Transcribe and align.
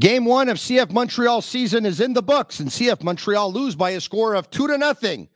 Game 0.00 0.24
one 0.24 0.48
of 0.48 0.56
CF 0.56 0.90
Montreal 0.90 1.40
season 1.40 1.86
is 1.86 2.00
in 2.00 2.14
the 2.14 2.22
books, 2.22 2.58
and 2.58 2.68
CF 2.68 3.04
Montreal 3.04 3.52
lose 3.52 3.76
by 3.76 3.90
a 3.90 4.00
score 4.00 4.34
of 4.34 4.50
two 4.50 4.66
to 4.66 4.76
nothing 4.76 5.28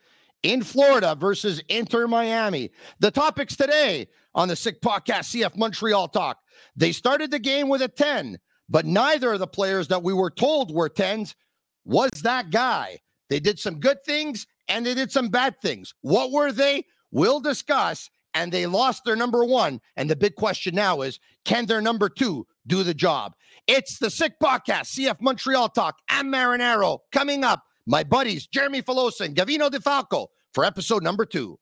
in 0.43 0.65
Florida 0.65 1.15
versus 1.15 1.63
Inter 1.69 2.09
Miami. 2.09 2.73
The 2.99 3.13
topics 3.13 3.55
today 3.55 4.09
on 4.35 4.49
the 4.49 4.57
Sick 4.57 4.81
Podcast 4.81 5.31
CF 5.31 5.57
Montreal 5.57 6.09
Talk. 6.09 6.39
They 6.75 6.91
started 6.91 7.31
the 7.31 7.39
game 7.39 7.69
with 7.69 7.83
a 7.83 7.89
10, 7.89 8.41
but 8.69 8.85
neither 8.85 9.33
of 9.33 9.39
the 9.39 9.47
players 9.47 9.87
that 9.89 10.03
we 10.03 10.13
were 10.13 10.31
told 10.31 10.75
were 10.75 10.91
10s 10.91 11.37
was 11.85 12.11
that 12.25 12.51
guy. 12.51 12.99
They 13.31 13.39
did 13.39 13.61
some 13.61 13.79
good 13.79 14.03
things 14.05 14.49
and 14.67 14.85
they 14.85 14.95
did 14.95 15.13
some 15.13 15.29
bad 15.29 15.61
things. 15.63 15.95
What 16.01 16.33
were 16.33 16.51
they? 16.51 16.85
We'll 17.13 17.41
discuss. 17.41 18.11
And 18.39 18.53
they 18.53 18.67
lost 18.67 19.05
their 19.05 19.17
number 19.17 19.45
one. 19.45 19.81
And 19.97 20.09
the 20.09 20.15
big 20.15 20.37
question 20.37 20.77
now 20.77 21.01
is 21.01 21.19
can 21.45 21.67
their 21.67 21.81
number 21.81 22.09
two 22.09 22.47
do 22.69 22.85
the 22.85 22.95
job? 22.95 23.33
It's 23.67 23.99
the 23.99 24.11
Sick 24.11 24.35
Podcast, 24.41 24.97
CF 24.97 25.21
Montreal 25.21 25.71
Talk. 25.71 25.99
I'm 26.09 26.33
Marinaro. 26.33 27.01
Coming 27.11 27.43
up, 27.43 27.65
my 27.85 28.05
buddies 28.05 28.47
Jeremy 28.47 28.81
Filosa 28.81 29.23
and 29.23 29.35
Gavino 29.35 29.69
De 29.69 29.81
Falco 29.81 30.29
for 30.55 30.65
episode 30.65 31.03
number 31.03 31.27
two. 31.27 31.59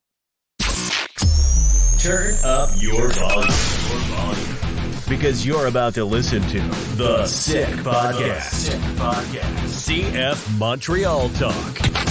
Turn 1.99 2.35
up 2.45 2.69
your 2.77 3.09
volume. 3.09 3.49
Because 5.09 5.47
you're 5.47 5.69
about 5.69 5.95
to 5.95 6.05
listen 6.05 6.43
to 6.43 6.61
The 6.97 7.25
Sick 7.25 7.69
Podcast. 7.77 8.43
Sick 8.53 8.81
Podcast. 8.99 9.89
CF 9.89 10.59
Montreal 10.59 11.31
Talk. 11.31 12.06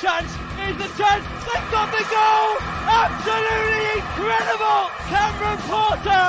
Chance. 0.00 0.30
Here's 0.60 0.76
the 0.76 0.90
chance. 1.00 1.24
They've 1.46 1.70
got 1.72 1.90
the 1.90 2.04
goal. 2.12 2.48
Absolutely 2.84 3.96
incredible. 3.96 4.90
Cameron 5.08 5.58
Porter 5.64 6.28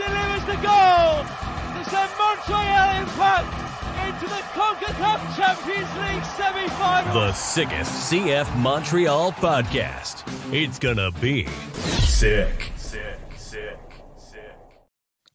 delivers 0.00 0.44
the 0.48 0.58
goal 0.64 1.24
to 1.74 1.90
send 1.90 2.10
Montreal 2.18 2.88
Impact 3.02 3.52
into 4.06 4.26
the 4.28 4.42
CONCACAF 4.56 5.36
Champions 5.36 5.92
League 5.96 6.24
semi-final. 6.36 7.12
The 7.14 7.32
sickest 7.32 8.10
CF 8.10 8.56
Montreal 8.56 9.32
podcast. 9.32 10.24
It's 10.52 10.78
gonna 10.78 11.10
be 11.10 11.46
sick. 11.46 12.73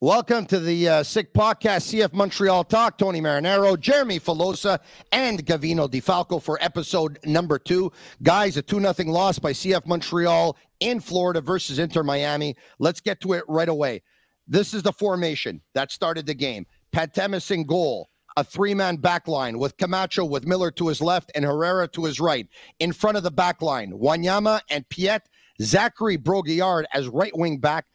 Welcome 0.01 0.45
to 0.45 0.61
the 0.61 0.87
uh, 0.87 1.03
Sick 1.03 1.33
Podcast, 1.33 1.93
CF 1.93 2.13
Montreal 2.13 2.63
Talk. 2.63 2.97
Tony 2.97 3.19
Marinaro, 3.19 3.77
Jeremy 3.77 4.17
Filosa, 4.17 4.79
and 5.11 5.45
Gavino 5.45 5.91
De 5.91 5.99
Falco 5.99 6.39
for 6.39 6.57
episode 6.61 7.19
number 7.25 7.59
two. 7.59 7.91
Guys, 8.23 8.55
a 8.55 8.61
2 8.61 8.79
0 8.79 8.93
loss 9.11 9.39
by 9.39 9.51
CF 9.51 9.85
Montreal 9.85 10.55
in 10.79 11.01
Florida 11.01 11.41
versus 11.41 11.79
Inter 11.79 12.03
Miami. 12.03 12.55
Let's 12.79 13.01
get 13.01 13.19
to 13.19 13.33
it 13.33 13.43
right 13.49 13.67
away. 13.67 14.01
This 14.47 14.73
is 14.73 14.83
the 14.83 14.93
formation 14.93 15.59
that 15.73 15.91
started 15.91 16.25
the 16.25 16.33
game. 16.33 16.65
Pantemis 16.93 17.51
in 17.51 17.65
goal, 17.65 18.09
a 18.37 18.43
three 18.45 18.73
man 18.73 18.95
back 18.95 19.27
line 19.27 19.59
with 19.59 19.75
Camacho 19.75 20.23
with 20.23 20.47
Miller 20.47 20.71
to 20.71 20.87
his 20.87 21.01
left 21.01 21.29
and 21.35 21.43
Herrera 21.43 21.89
to 21.89 22.05
his 22.05 22.21
right. 22.21 22.47
In 22.79 22.93
front 22.93 23.17
of 23.17 23.23
the 23.23 23.31
back 23.31 23.61
line, 23.61 23.91
Wanyama 23.91 24.61
and 24.69 24.87
Piette, 24.87 25.27
Zachary 25.61 26.15
Brault-Guillard 26.15 26.85
as 26.93 27.09
right 27.09 27.37
wing 27.37 27.57
back, 27.57 27.87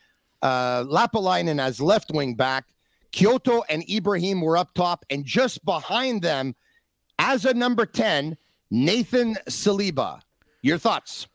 uh, 0.44 0.84
Lappalainen 0.84 1.60
as 1.60 1.80
left 1.80 2.12
wing 2.12 2.34
back. 2.34 2.66
Quioto 3.12 3.62
and 3.68 3.88
Ibrahim 3.88 4.40
were 4.40 4.56
up 4.56 4.74
top, 4.74 5.04
and 5.08 5.24
just 5.24 5.64
behind 5.64 6.22
them, 6.22 6.54
as 7.18 7.44
a 7.44 7.54
number 7.54 7.86
10, 7.86 8.36
Nathan 8.70 9.36
Saliba. 9.48 10.20
Your 10.62 10.78
thoughts? 10.78 11.28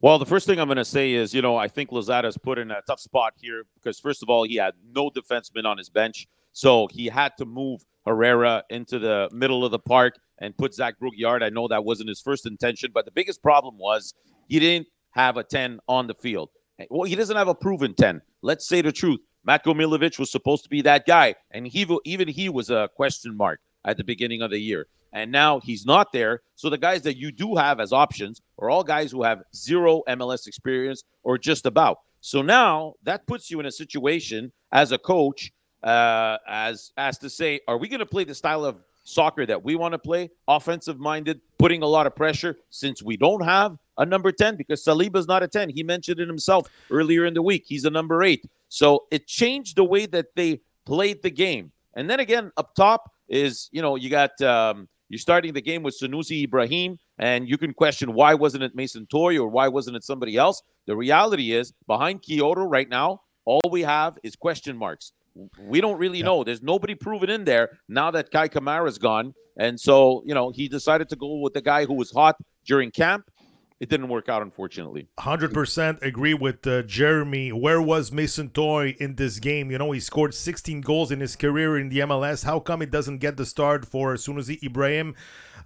Well, 0.00 0.18
the 0.18 0.26
first 0.26 0.46
thing 0.46 0.58
I'm 0.58 0.68
going 0.68 0.76
to 0.76 0.84
say 0.84 1.12
is, 1.12 1.34
you 1.34 1.42
know, 1.42 1.56
I 1.56 1.68
think 1.68 1.90
Losada's 1.90 2.38
put 2.38 2.58
in 2.58 2.70
a 2.70 2.80
tough 2.86 3.00
spot 3.00 3.34
here 3.36 3.64
because, 3.74 4.00
first 4.00 4.22
of 4.22 4.30
all, 4.30 4.44
he 4.44 4.56
had 4.56 4.74
no 4.92 5.10
defenseman 5.10 5.64
on 5.64 5.78
his 5.78 5.88
bench. 5.88 6.26
So 6.52 6.88
he 6.90 7.06
had 7.06 7.36
to 7.38 7.44
move 7.44 7.84
Herrera 8.06 8.64
into 8.70 8.98
the 8.98 9.28
middle 9.32 9.64
of 9.64 9.70
the 9.70 9.78
park 9.78 10.18
and 10.38 10.56
put 10.56 10.74
Zach 10.74 10.98
Brault-Guillard. 10.98 11.42
I 11.42 11.50
know 11.50 11.68
that 11.68 11.84
wasn't 11.84 12.08
his 12.08 12.20
first 12.20 12.46
intention, 12.46 12.90
but 12.92 13.04
the 13.04 13.10
biggest 13.10 13.42
problem 13.42 13.78
was 13.78 14.14
he 14.48 14.58
didn't 14.58 14.86
have 15.10 15.36
a 15.36 15.44
10 15.44 15.80
on 15.88 16.06
the 16.06 16.14
field. 16.14 16.50
Well, 16.90 17.08
he 17.08 17.14
doesn't 17.14 17.36
have 17.36 17.48
a 17.48 17.54
proven 17.54 17.94
10. 17.94 18.20
Let's 18.42 18.68
say 18.68 18.82
the 18.82 18.92
truth. 18.92 19.20
Matko 19.46 19.74
Miljevic 19.74 20.18
was 20.18 20.30
supposed 20.30 20.64
to 20.64 20.68
be 20.68 20.82
that 20.82 21.06
guy, 21.06 21.36
and 21.52 21.66
he 21.66 21.86
even 22.04 22.28
he 22.28 22.48
was 22.48 22.68
a 22.68 22.88
question 22.96 23.36
mark 23.36 23.60
at 23.84 23.96
the 23.96 24.04
beginning 24.04 24.42
of 24.42 24.50
the 24.50 24.58
year. 24.58 24.86
And 25.12 25.30
now 25.32 25.60
he's 25.60 25.86
not 25.86 26.12
there. 26.12 26.42
So 26.56 26.68
the 26.68 26.76
guys 26.76 27.02
that 27.02 27.16
you 27.16 27.30
do 27.30 27.54
have 27.54 27.80
as 27.80 27.92
options 27.92 28.42
are 28.58 28.68
all 28.68 28.82
guys 28.82 29.12
who 29.12 29.22
have 29.22 29.42
zero 29.54 30.02
MLS 30.08 30.46
experience 30.46 31.04
or 31.22 31.38
just 31.38 31.64
about. 31.64 32.00
So 32.20 32.42
now 32.42 32.94
that 33.04 33.26
puts 33.26 33.50
you 33.50 33.60
in 33.60 33.66
a 33.66 33.72
situation 33.72 34.52
as 34.72 34.90
a 34.92 34.98
coach, 34.98 35.52
uh, 35.82 36.38
as 36.48 36.92
as 36.96 37.18
to 37.18 37.30
say, 37.30 37.60
are 37.68 37.78
we 37.78 37.88
going 37.88 38.00
to 38.00 38.06
play 38.06 38.24
the 38.24 38.34
style 38.34 38.64
of 38.64 38.80
soccer 39.06 39.46
that 39.46 39.62
we 39.64 39.76
want 39.76 39.92
to 39.92 39.98
play, 39.98 40.30
offensive 40.48 40.98
minded, 40.98 41.40
putting 41.58 41.82
a 41.82 41.86
lot 41.86 42.06
of 42.06 42.14
pressure, 42.14 42.56
since 42.70 43.02
we 43.02 43.16
don't 43.16 43.44
have 43.44 43.76
a 43.98 44.04
number 44.04 44.32
ten 44.32 44.56
because 44.56 44.84
Saliba's 44.84 45.26
not 45.26 45.42
a 45.42 45.48
ten. 45.48 45.70
He 45.70 45.82
mentioned 45.82 46.20
it 46.20 46.28
himself 46.28 46.68
earlier 46.90 47.24
in 47.24 47.34
the 47.34 47.42
week. 47.42 47.64
He's 47.66 47.84
a 47.84 47.90
number 47.90 48.22
eight. 48.22 48.44
So 48.68 49.04
it 49.10 49.26
changed 49.26 49.76
the 49.76 49.84
way 49.84 50.06
that 50.06 50.34
they 50.34 50.60
played 50.84 51.22
the 51.22 51.30
game. 51.30 51.72
And 51.94 52.10
then 52.10 52.20
again, 52.20 52.52
up 52.56 52.74
top 52.74 53.12
is 53.28 53.68
you 53.72 53.82
know 53.82 53.96
you 53.96 54.10
got. 54.10 54.40
Um, 54.42 54.88
you're 55.08 55.18
starting 55.20 55.54
the 55.54 55.62
game 55.62 55.84
with 55.84 55.96
Sunusi 55.96 56.42
Ibrahim, 56.42 56.98
and 57.16 57.48
you 57.48 57.56
can 57.58 57.72
question 57.72 58.12
why 58.12 58.34
wasn't 58.34 58.64
it 58.64 58.74
Mason 58.74 59.06
Toye 59.06 59.38
or 59.38 59.46
why 59.46 59.68
wasn't 59.68 59.96
it 59.96 60.02
somebody 60.02 60.36
else? 60.36 60.62
The 60.86 60.96
reality 60.96 61.52
is, 61.52 61.72
behind 61.86 62.22
Quioto 62.22 62.68
right 62.68 62.88
now, 62.88 63.20
all 63.44 63.70
we 63.70 63.82
have 63.82 64.18
is 64.24 64.34
question 64.34 64.76
marks. 64.76 65.12
We 65.60 65.80
don't 65.80 65.98
really 65.98 66.22
know. 66.22 66.44
There's 66.44 66.62
nobody 66.62 66.94
proven 66.94 67.30
in 67.30 67.44
there 67.44 67.78
now 67.88 68.10
that 68.10 68.30
Kai 68.30 68.48
Kamara's 68.48 68.98
gone. 68.98 69.34
And 69.58 69.78
so, 69.80 70.22
you 70.26 70.34
know, 70.34 70.50
he 70.50 70.68
decided 70.68 71.08
to 71.10 71.16
go 71.16 71.38
with 71.38 71.54
the 71.54 71.62
guy 71.62 71.86
who 71.86 71.94
was 71.94 72.10
hot 72.10 72.36
during 72.66 72.90
camp. 72.90 73.30
It 73.78 73.90
didn't 73.90 74.08
work 74.08 74.30
out, 74.30 74.40
unfortunately. 74.40 75.08
100% 75.18 76.02
agree 76.02 76.32
with 76.32 76.66
uh, 76.66 76.82
Jeremy. 76.82 77.52
Where 77.52 77.80
was 77.82 78.10
Mason 78.10 78.48
Toye 78.48 78.96
in 78.98 79.16
this 79.16 79.38
game? 79.38 79.70
You 79.70 79.76
know, 79.76 79.92
he 79.92 80.00
scored 80.00 80.34
16 80.34 80.80
goals 80.80 81.12
in 81.12 81.20
his 81.20 81.36
career 81.36 81.76
in 81.76 81.90
the 81.90 81.98
MLS. 82.00 82.44
How 82.44 82.58
come 82.58 82.80
he 82.80 82.86
doesn't 82.86 83.18
get 83.18 83.36
the 83.36 83.44
start 83.44 83.84
for 83.84 84.14
Sunusi 84.14 84.62
Ibrahim? 84.62 85.14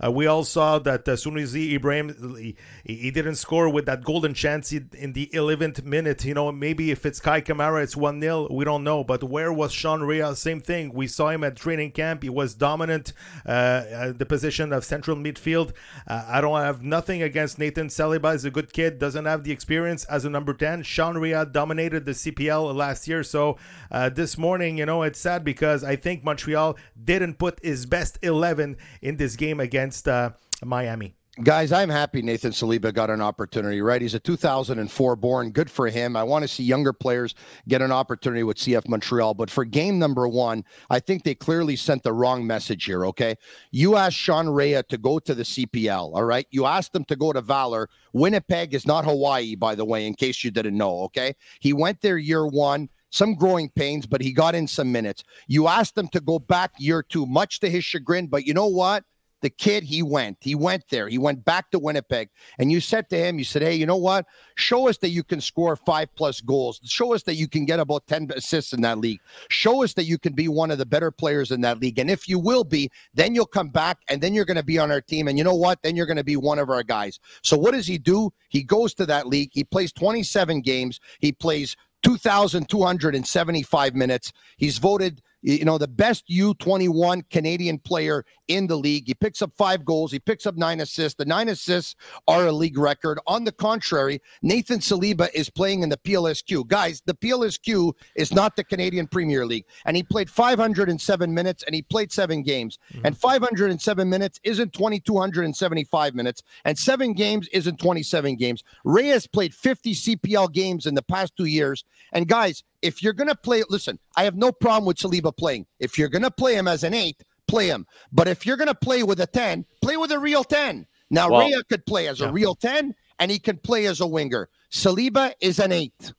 Uh, 0.03 0.11
we 0.11 0.27
all 0.27 0.45
saw 0.45 0.79
that 0.79 1.07
as 1.09 1.23
soon 1.23 1.37
as 1.37 1.53
he, 1.53 1.75
Ibrahim 1.75 2.37
he, 2.37 2.57
he 2.85 3.11
didn't 3.11 3.37
score 3.37 3.69
with 3.69 3.87
that 3.87 4.03
golden 4.05 4.35
chance 4.35 4.73
in 4.73 5.13
the 5.13 5.31
11th 5.33 5.85
minute. 5.85 6.25
You 6.25 6.35
know, 6.35 6.51
maybe 6.53 6.91
if 6.91 7.05
it's 7.05 7.21
Kai 7.21 7.41
Kamara, 7.41 7.83
it's 7.83 7.97
1 7.97 8.21
0. 8.21 8.49
We 8.51 8.65
don't 8.65 8.85
know. 8.85 9.05
But 9.05 9.23
where 9.23 9.53
was 9.53 9.73
Sean 9.73 10.03
Rea? 10.03 10.35
Same 10.35 10.61
thing. 10.61 10.93
We 10.93 11.07
saw 11.07 11.29
him 11.29 11.45
at 11.45 11.57
training 11.57 11.93
camp. 11.93 12.23
He 12.23 12.29
was 12.29 12.55
dominant 12.55 13.13
uh, 13.45 14.13
the 14.17 14.27
position 14.27 14.73
of 14.73 14.85
central 14.85 15.17
midfield. 15.17 15.73
Uh, 16.07 16.25
I 16.27 16.41
don't 16.41 16.61
have 16.61 16.83
nothing 16.83 17.23
against 17.23 17.59
Nathan 17.59 17.89
Saliba. 17.89 18.33
He's 18.33 18.45
a 18.45 18.51
good 18.51 18.73
kid, 18.73 18.99
doesn't 18.99 19.27
have 19.27 19.45
the 19.45 19.53
experience 19.53 20.05
as 20.05 20.25
a 20.25 20.31
number 20.31 20.55
10. 20.55 20.83
Sean 20.83 21.19
Rea 21.19 21.45
dominated 21.45 22.05
the 22.05 22.13
CPL 22.13 22.75
last 22.75 23.07
year. 23.07 23.23
So 23.23 23.59
uh, 23.91 24.09
this 24.09 24.39
morning, 24.39 24.79
you 24.79 24.87
know, 24.87 25.03
it's 25.03 25.21
sad 25.21 25.45
because 25.45 25.85
I 25.85 25.97
think 25.97 26.25
Montreal 26.25 26.79
didn't 27.03 27.35
put 27.35 27.63
his 27.63 27.87
best 27.87 28.19
11 28.23 28.77
in 29.03 29.17
this 29.17 29.37
game 29.37 29.61
against 29.61 29.90
against 29.91 30.07
uh, 30.07 30.31
Miami. 30.65 31.15
Guys, 31.43 31.73
I'm 31.73 31.89
happy 31.89 32.23
Nathan 32.23 32.53
Saliba 32.53 32.93
got 32.93 33.09
an 33.09 33.21
opportunity, 33.21 33.81
right? 33.81 34.03
He's 34.03 34.15
a 34.15 34.21
2004 34.21 35.17
born. 35.17 35.51
Good 35.51 35.71
for 35.71 35.89
him. 35.89 36.17
I 36.17 36.23
want 36.23 36.43
to 36.43 36.49
see 36.49 36.63
younger 36.63 36.93
players 36.93 37.35
get 37.67 37.83
an 37.83 37.91
opportunity 37.91 38.43
with 38.43 38.59
CF 38.59 38.87
Montreal. 38.89 39.35
But 39.35 39.51
for 39.51 39.65
game 39.65 39.99
number 39.99 40.29
one, 40.29 40.65
I 40.91 41.01
think 41.01 41.25
they 41.25 41.35
clearly 41.35 41.77
sent 41.77 42.03
the 42.03 42.13
wrong 42.13 42.47
message 42.47 42.85
here, 42.85 43.07
okay? 43.07 43.37
You 43.73 43.97
asked 43.97 44.17
Sean 44.17 44.49
Rea 44.49 44.83
to 44.91 44.99
go 44.99 45.19
to 45.19 45.35
the 45.35 45.45
CPL, 45.45 46.15
all 46.15 46.25
right? 46.25 46.47
You 46.51 46.67
asked 46.67 46.93
them 46.93 47.05
to 47.07 47.17
go 47.17 47.33
to 47.33 47.41
Valor. 47.41 47.89
Winnipeg 48.13 48.75
is 48.75 48.87
not 48.87 49.05
Hawaii, 49.05 49.55
by 49.57 49.75
the 49.75 49.85
way, 49.85 50.07
in 50.07 50.15
case 50.15 50.45
you 50.45 50.51
didn't 50.51 50.77
know, 50.77 51.01
okay? 51.05 51.35
He 51.61 51.73
went 51.73 52.01
there 52.01 52.19
year 52.19 52.47
one 52.47 52.89
some 53.11 53.35
growing 53.35 53.69
pains, 53.69 54.07
but 54.07 54.21
he 54.21 54.33
got 54.33 54.55
in 54.55 54.67
some 54.67 54.93
minutes. 54.93 55.25
You 55.49 55.67
asked 55.67 55.99
him 55.99 56.09
to 56.09 56.21
go 56.21 56.39
back 56.39 56.73
year 56.79 57.03
two, 57.03 57.27
much 57.27 57.61
to 57.61 57.69
his 57.69 57.85
chagrin, 57.85 58.29
but 58.29 58.47
you 58.47 58.55
know 58.55 58.69
what? 58.69 59.05
The 59.41 59.51
kid, 59.51 59.85
he 59.85 60.03
went. 60.03 60.39
He 60.41 60.55
went 60.55 60.85
there. 60.91 61.09
He 61.09 61.19
went 61.19 61.45
back 61.45 61.71
to 61.71 61.79
Winnipeg. 61.79 62.29
And 62.59 62.71
you 62.71 62.81
said 62.81 63.09
to 63.11 63.17
him, 63.17 63.39
you 63.39 63.45
said, 63.45 63.63
hey, 63.63 63.75
you 63.75 63.87
know 63.87 63.97
what? 63.97 64.27
Show 64.57 64.89
us 64.89 64.99
that 64.99 65.09
you 65.11 65.23
can 65.23 65.41
score 65.41 65.77
five 65.77 66.15
plus 66.15 66.41
goals. 66.41 66.81
Show 66.85 67.15
us 67.15 67.23
that 67.25 67.35
you 67.35 67.49
can 67.49 67.65
get 67.65 67.81
about 67.81 68.07
10 68.07 68.31
assists 68.35 68.73
in 68.73 68.83
that 68.83 68.99
league. 68.99 69.21
Show 69.49 69.83
us 69.83 69.95
that 69.95 70.05
you 70.05 70.19
can 70.19 70.35
be 70.35 70.49
one 70.49 70.71
of 70.71 70.79
the 70.79 70.87
better 70.87 71.11
players 71.11 71.51
in 71.51 71.61
that 71.63 71.81
league. 71.81 71.99
And 71.99 72.11
if 72.11 72.29
you 72.29 72.39
will 72.39 72.65
be, 72.65 72.91
then 73.15 73.35
you'll 73.35 73.47
come 73.47 73.69
back 73.69 73.99
and 74.09 74.21
then 74.21 74.35
you're 74.35 74.45
going 74.45 74.57
to 74.57 74.63
be 74.63 74.79
on 74.79 74.91
our 74.91 75.01
team. 75.01 75.29
And 75.29 75.39
you 75.39 75.45
know 75.45 75.55
what? 75.55 75.83
Then 75.83 75.97
you're 75.97 76.07
going 76.07 76.17
to 76.17 76.25
be 76.25 76.37
one 76.37 76.59
of 76.59 76.71
our 76.71 76.83
guys. 76.83 77.19
So 77.43 77.57
what 77.57 77.73
does 77.73 77.87
he 77.87 77.99
do? 77.99 78.33
He 78.49 78.63
goes 78.63 78.95
to 78.95 79.07
that 79.07 79.27
league. 79.27 79.51
He 79.53 79.65
plays 79.65 79.93
27 79.93 80.61
games. 80.61 81.01
He 81.21 81.33
plays 81.33 81.77
2,275 82.03 83.95
minutes. 83.95 84.33
He's 84.57 84.79
voted 84.79 85.23
you 85.43 85.65
know, 85.65 85.79
the 85.79 85.89
best 85.89 86.29
U21 86.29 87.29
Canadian 87.31 87.79
player 87.79 88.25
in 88.49 88.67
the 88.67 88.77
league. 88.77 89.05
He 89.07 89.15
picks 89.15 89.43
up 89.43 89.53
five 89.57 89.85
goals. 89.85 90.13
He 90.13 90.19
picks 90.19 90.45
up 90.45 90.57
nine 90.57 90.81
assists. 90.81 91.17
The 91.17 91.25
nine 91.25 91.49
assists 91.49 91.95
are 92.27 92.47
a 92.47 92.53
league 92.53 92.79
record. 92.79 93.19
On 93.27 93.45
the 93.45 93.53
contrary, 93.53 94.21
Nathan 94.43 94.81
Saliba 94.81 95.29
is 95.33 95.49
playing 95.49 95.83
in 95.83 95.89
the 95.89 95.97
PLSQ. 95.97 96.67
Guys, 96.67 97.03
the 97.07 97.15
PLSQ 97.15 97.93
is 98.17 98.33
not 98.33 98.57
the 98.57 98.65
Canadian 98.65 99.07
Premier 99.07 99.47
League. 99.47 99.65
And 99.87 99.97
he 99.97 100.03
played 100.03 100.29
507 100.29 101.33
minutes 101.33 101.63
and 101.63 101.75
he 101.75 101.83
played 101.83 102.13
seven 102.13 102.43
games. 102.43 102.79
Mm-hmm. 102.93 103.07
And 103.07 103.17
507 103.17 104.09
minutes 104.09 104.41
isn't 104.43 104.73
2,275 104.73 106.15
minutes. 106.15 106.43
And 106.65 106.79
seven 106.79 107.13
games 107.13 107.49
isn't 107.53 107.79
27 107.79 108.37
games. 108.37 108.65
Reyes 108.85 109.27
played 109.27 109.55
50 109.55 109.95
CPL 109.95 110.53
games 110.53 110.87
in 110.87 110.95
the 110.95 111.03
past 111.03 111.37
two 111.37 111.45
years. 111.45 111.85
And 112.13 112.29
guys, 112.29 112.65
if 112.83 113.03
you're 113.03 113.13
going 113.13 113.29
to 113.29 113.35
play, 113.35 113.63
listen, 113.69 113.99
I 114.17 114.25
have 114.25 114.37
no 114.37 114.53
problem 114.53 114.87
with 114.87 114.97
Saliba 114.97 115.37
playing. 115.37 115.67
If 115.79 115.99
you're 115.99 116.09
going 116.09 116.23
to 116.23 116.31
play 116.31 116.55
him 116.55 116.69
as 116.69 116.85
an 116.85 116.95
eight, 116.95 117.23
play 117.49 117.69
him. 117.69 117.87
But 118.13 118.29
if 118.29 118.47
you're 118.47 118.57
going 118.57 118.69
to 118.69 118.75
play 118.75 119.03
with 119.03 119.21
a 119.21 119.27
10, 119.27 119.65
play 119.83 119.97
with 119.97 120.13
a 120.13 120.19
real 120.19 120.45
10. 120.45 120.87
Now, 121.11 121.31
well, 121.31 121.47
Rea 121.47 121.63
could 121.69 121.85
play 121.87 122.09
as 122.09 122.21
yeah. 122.21 122.29
a 122.29 122.33
real 122.33 122.55
10 122.55 122.95
and 123.19 123.31
he 123.31 123.39
can 123.39 123.59
play 123.59 123.87
as 123.87 124.01
a 124.01 124.07
winger. 124.07 124.49
Saliba 124.71 125.33
is 125.41 125.59
an 125.59 125.73
eight. 125.73 126.13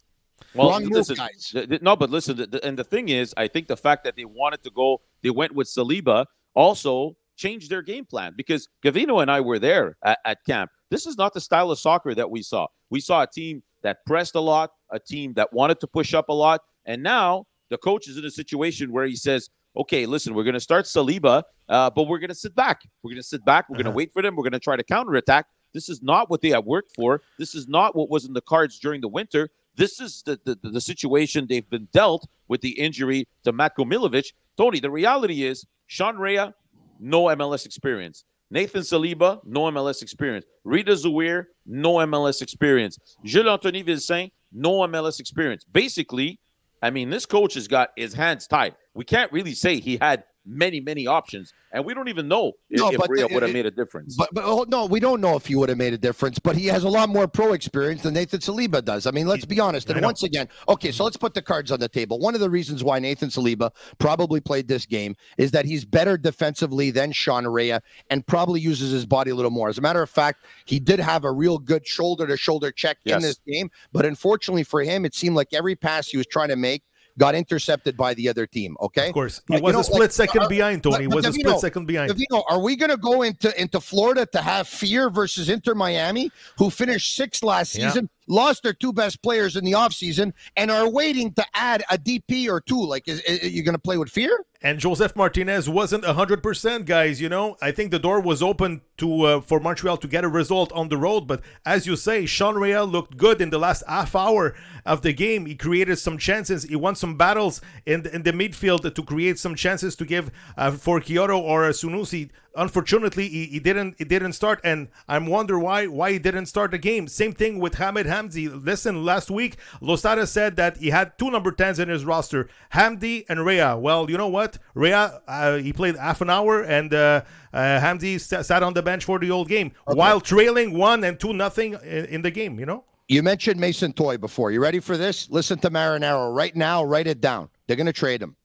Well, 0.54 0.70
Wrong 0.70 0.84
listen, 0.84 1.16
move, 1.18 1.68
guys. 1.70 1.82
no, 1.82 1.96
but 1.96 2.10
listen, 2.10 2.46
and 2.62 2.78
the 2.78 2.84
thing 2.84 3.08
is, 3.08 3.34
I 3.38 3.48
think 3.48 3.68
the 3.68 3.78
fact 3.78 4.04
that 4.04 4.18
they 4.18 4.26
wanted 4.26 4.64
to 4.64 4.70
go, 4.70 5.02
they 5.24 5.30
went 5.30 5.54
with 5.54 5.68
Saliba 5.68 6.26
also 6.54 7.16
changed 7.38 7.70
their 7.70 7.82
game 7.82 8.06
plan 8.06 8.34
because 8.36 8.68
Gavino 8.84 9.22
and 9.22 9.32
I 9.32 9.40
were 9.40 9.60
there 9.60 9.98
at, 10.04 10.20
at 10.26 10.46
camp. 10.46 10.70
This 10.90 11.06
is 11.06 11.18
not 11.18 11.34
the 11.34 11.40
style 11.40 11.72
of 11.72 11.80
soccer 11.80 12.14
that 12.14 12.30
we 12.30 12.42
saw. 12.42 12.68
We 12.90 13.00
saw 13.00 13.24
a 13.24 13.28
team 13.28 13.64
that 13.82 14.06
pressed 14.06 14.36
a 14.36 14.42
lot, 14.42 14.72
a 14.92 15.00
team 15.00 15.34
that 15.34 15.52
wanted 15.54 15.80
to 15.80 15.88
push 15.88 16.14
up 16.14 16.30
a 16.30 16.34
lot. 16.34 16.62
And 16.86 17.04
now 17.04 17.46
the 17.70 17.78
coach 17.78 18.08
is 18.08 18.18
in 18.18 18.26
a 18.26 18.32
situation 18.32 18.92
where 18.92 19.06
he 19.06 19.16
says, 19.16 19.50
okay, 19.76 20.06
listen, 20.06 20.34
we're 20.34 20.44
going 20.44 20.54
to 20.54 20.60
start 20.60 20.86
Saliba, 20.86 21.44
uh, 21.70 21.90
but 21.90 22.04
we're 22.04 22.20
going 22.20 22.30
to 22.30 22.36
sit 22.36 22.56
back. 22.56 22.82
We're 23.04 23.12
going 23.12 23.22
to 23.22 23.28
sit 23.28 23.46
back. 23.46 23.70
We're 23.70 23.76
uh-huh. 23.76 23.84
going 23.84 23.94
to 23.94 23.98
wait 23.98 24.12
for 24.12 24.22
them. 24.22 24.36
We're 24.36 24.44
going 24.44 24.54
to 24.54 24.60
try 24.60 24.76
to 24.76 24.84
counterattack. 24.84 25.46
This 25.74 25.88
is 25.88 26.02
not 26.02 26.30
what 26.30 26.42
they 26.42 26.50
have 26.50 26.66
worked 26.66 26.94
for. 26.96 27.22
This 27.40 27.56
is 27.56 27.68
not 27.68 27.96
what 27.96 28.10
was 28.10 28.26
in 28.26 28.34
the 28.34 28.42
cards 28.42 28.80
during 28.80 29.02
the 29.02 29.08
winter. 29.08 29.50
This 29.78 30.02
is 30.02 30.22
the, 30.24 30.40
the, 30.44 30.58
the 30.70 30.82
situation 30.82 31.48
they've 31.48 31.70
been 31.70 31.88
dealt 31.94 32.28
with 32.50 32.60
the 32.62 32.72
injury 32.72 33.28
to 33.44 33.54
Matko 33.54 33.90
Miljevic. 33.90 34.34
Tony, 34.58 34.82
the 34.82 34.92
reality 34.92 35.44
is 35.44 35.66
Sean 35.88 36.18
Rea, 36.18 36.52
no 37.00 37.24
MLS 37.24 37.66
experience. 37.66 38.26
Nathan 38.50 38.82
Saliba, 38.82 39.40
no 39.46 39.62
MLS 39.72 40.02
experience. 40.02 40.46
Rida 40.66 40.90
Zouhir, 40.90 41.46
no 41.66 41.94
MLS 41.96 42.42
experience. 42.42 43.00
Jules 43.24 43.48
Anthony 43.48 43.82
Vilsaint, 43.82 44.32
no 44.52 44.80
MLS 44.80 45.20
experience. 45.20 45.64
Basically, 45.64 46.40
I 46.82 46.90
mean, 46.90 47.10
this 47.10 47.26
coach 47.26 47.54
has 47.54 47.68
got 47.68 47.90
his 47.96 48.14
hands 48.14 48.48
tied. 48.48 48.76
We 48.94 49.06
can't 49.06 49.32
really 49.32 49.54
say 49.54 49.80
he 49.80 49.98
had 49.98 50.24
many, 50.46 50.80
many 50.80 51.08
options, 51.08 51.54
and 51.72 51.86
we 51.86 51.94
don't 51.94 52.08
even 52.08 52.28
know 52.28 52.54
no, 52.70 52.90
if, 52.90 53.00
if 53.00 53.10
Rea 53.10 53.26
would 53.26 53.44
have 53.44 53.54
made 53.54 53.66
a 53.66 53.72
difference. 53.72 54.16
But, 54.18 54.30
but 54.34 54.44
oh, 54.44 54.66
no, 54.68 54.86
we 54.86 55.00
don't 55.00 55.22
know 55.22 55.36
if 55.36 55.46
he 55.46 55.56
would 55.56 55.70
have 55.70 55.78
made 55.78 55.94
a 55.94 55.98
difference. 55.98 56.40
But 56.40 56.56
he 56.56 56.68
has 56.68 56.84
a 56.84 56.90
lot 56.90 57.10
more 57.10 57.28
pro 57.28 57.54
experience 57.54 58.02
than 58.02 58.14
Nathan 58.14 58.40
Saliba 58.40 58.84
does. 58.84 59.06
I 59.06 59.12
mean, 59.12 59.28
let's 59.28 59.46
be 59.46 59.60
honest. 59.60 59.90
And 59.90 60.02
once 60.02 60.24
again, 60.24 60.48
okay, 60.68 60.92
so 60.92 61.04
let's 61.04 61.18
put 61.18 61.34
the 61.34 61.42
cards 61.42 61.72
on 61.72 61.80
the 61.80 61.90
table. 61.90 62.20
One 62.20 62.34
of 62.34 62.42
the 62.42 62.50
reasons 62.50 62.84
why 62.84 63.00
Nathan 63.00 63.30
Saliba 63.30 63.72
probably 64.00 64.42
played 64.42 64.68
this 64.68 64.86
game 64.86 65.16
is 65.38 65.52
that 65.52 65.66
he's 65.66 65.86
better 65.86 66.18
defensively 66.18 66.92
than 66.92 67.12
Sean 67.12 67.48
Rea 67.48 67.80
and 68.10 68.26
probably 68.26 68.60
uses 68.60 68.92
his 68.92 69.06
body 69.06 69.32
a 69.32 69.36
little 69.36 69.52
more. 69.52 69.70
As 69.70 69.78
a 69.78 69.82
matter 69.82 70.02
of 70.02 70.10
fact, 70.10 70.46
he 70.66 70.80
did 70.80 71.00
have 71.00 71.24
a 71.24 71.32
real 71.32 71.58
good 71.58 71.86
shoulder 71.86 72.28
to 72.28 72.38
shoulder 72.38 72.72
check 72.72 72.98
yes. 73.04 73.16
in 73.16 73.22
this 73.22 73.40
game, 73.48 73.70
but 73.92 74.06
unfortunately 74.06 74.64
for 74.64 74.82
him, 74.82 75.06
it 75.06 75.14
seemed 75.14 75.36
like 75.36 75.50
every 75.54 75.76
pass 75.76 76.08
he 76.08 76.18
was 76.18 76.28
trying 76.28 76.50
to 76.50 76.56
make 76.56 76.84
got 77.18 77.36
intercepted 77.36 77.98
by 77.98 78.14
the 78.14 78.30
other 78.30 78.46
team. 78.46 78.76
Okay, 78.82 79.08
of 79.08 79.14
course, 79.14 79.42
he 79.48 79.60
was 79.60 79.74
know, 79.74 79.80
a 79.80 79.84
split 79.84 80.02
like, 80.02 80.12
second 80.12 80.44
uh, 80.44 80.48
behind. 80.48 80.84
Tony 80.84 81.08
was 81.08 81.26
a 81.26 81.34
split 81.34 81.60
second 81.60 81.86
behind. 81.86 82.12
Gavino, 82.12 82.44
are 82.50 82.60
we 82.62 82.76
going 82.76 82.92
to 82.92 82.98
go 82.98 83.22
into 83.22 83.60
into 83.62 83.80
Florida 83.80 84.26
to 84.28 84.42
have 84.42 84.68
fear 84.68 85.10
versus 85.10 85.50
Inter 85.50 85.76
Miami, 85.76 86.32
who 86.58 86.70
finished 86.70 87.16
sixth 87.16 87.44
last 87.44 87.72
season? 87.72 88.06
Yeah 88.06 88.18
lost 88.28 88.64
their 88.64 88.72
two 88.72 88.94
best 88.94 89.22
players 89.22 89.58
in 89.58 89.66
the 89.66 89.74
offseason 89.74 90.32
and 90.56 90.72
are 90.72 90.90
waiting 90.90 91.34
to 91.34 91.46
add 91.54 91.84
a 91.92 91.98
DP 91.98 92.48
or 92.48 92.62
two. 92.62 92.82
Like, 92.82 93.08
is, 93.10 93.20
is 93.22 93.52
you 93.52 93.62
going 93.62 93.76
to 93.76 93.80
play 93.80 93.98
with 93.98 94.10
fear? 94.10 94.46
And 94.64 94.80
Josef 94.80 95.16
Martinez 95.16 95.68
wasn't 95.68 96.04
100%, 96.04 96.86
guys. 96.86 97.20
You 97.20 97.30
know, 97.30 97.58
I 97.64 97.72
think 97.72 97.90
the 97.90 97.98
door 97.98 98.20
was 98.20 98.44
open 98.44 98.82
to 98.98 99.24
uh, 99.24 99.42
for 99.42 99.60
Montreal 99.60 99.98
to 99.98 100.08
get 100.08 100.24
a 100.24 100.28
result 100.28 100.72
on 100.74 100.90
the 100.90 100.98
road. 100.98 101.22
But 101.22 101.42
as 101.66 101.88
you 101.88 101.96
say, 101.96 102.28
Sean 102.28 102.56
Real 102.56 102.86
looked 102.86 103.18
good 103.18 103.42
in 103.42 103.50
the 103.50 103.58
last 103.58 103.84
half 103.88 104.16
hour 104.16 104.54
of 104.86 105.02
the 105.02 105.14
game. 105.14 105.48
He 105.48 105.56
created 105.56 105.98
some 105.98 106.20
chances. 106.20 106.64
He 106.64 106.76
won 106.76 106.96
some 106.96 107.18
battles 107.18 107.60
in, 107.88 108.06
in 108.08 108.22
the 108.22 108.34
midfield 108.34 108.94
to 108.94 109.04
create 109.04 109.40
some 109.40 109.56
chances 109.56 109.96
to 109.96 110.06
give 110.06 110.30
uh, 110.56 110.70
for 110.70 111.00
Quioto 111.00 111.40
or 111.40 111.64
Sunusi 111.70 112.30
unfortunately 112.56 113.28
he, 113.28 113.46
he, 113.46 113.60
didn't 113.60 113.96
he 113.98 114.04
didn't 114.04 114.34
start 114.34 114.60
and 114.64 114.90
i'm 115.08 115.26
wonder 115.26 115.58
why 115.58 115.88
why 115.88 116.12
he 116.12 116.20
didn't 116.20 116.46
start 116.46 116.72
the 116.72 116.78
game 116.78 117.08
same 117.08 117.34
thing 117.34 117.60
with 117.60 117.76
hamid 117.76 118.06
hamdi 118.06 118.50
listen 118.64 119.06
last 119.06 119.32
week 119.32 119.58
losada 119.82 120.28
said 120.28 120.56
that 120.56 120.78
he 120.78 120.90
had 120.90 121.18
two 121.18 121.32
number 121.32 121.52
10s 121.52 121.80
in 121.80 121.90
his 121.90 122.06
roster 122.06 122.50
hamdi 122.74 123.26
and 123.30 123.46
rea 123.46 123.74
well 123.76 124.10
you 124.10 124.18
know 124.18 124.28
what 124.28 124.58
rea 124.74 125.08
uh, 125.28 125.58
he 125.58 125.72
played 125.72 125.96
half 125.96 126.22
an 126.22 126.30
hour 126.30 126.62
and 126.62 126.94
uh, 126.94 127.22
uh, 127.54 127.58
hamdi 127.58 128.20
sat 128.20 128.64
on 128.64 128.74
the 128.74 128.84
bench 128.84 129.06
for 129.06 129.20
the 129.20 129.32
old 129.32 129.48
game 129.48 129.72
okay. 129.88 129.98
while 129.98 130.20
trailing 130.20 130.78
one 130.78 131.04
and 131.04 131.20
two 131.20 131.34
nothing 131.34 131.74
in, 131.84 132.06
in 132.06 132.22
the 132.22 132.32
game 132.32 132.60
you 132.60 132.66
know 132.66 132.84
you 133.08 133.22
mentioned 133.24 133.60
Mason 133.60 133.92
Toye 133.92 134.16
before. 134.16 134.52
You 134.52 134.62
ready 134.62 134.80
for 134.80 134.96
this? 134.96 135.30
Listen 135.30 135.60
to 135.60 135.70
Marinaro 135.70 136.34
right 136.34 136.56
now. 136.56 136.82
Write 136.82 137.08
it 137.08 137.20
down. 137.20 137.50
They're 137.68 137.76
going 137.76 137.88
to 137.88 137.92
trade 137.92 138.22
him. 138.22 138.38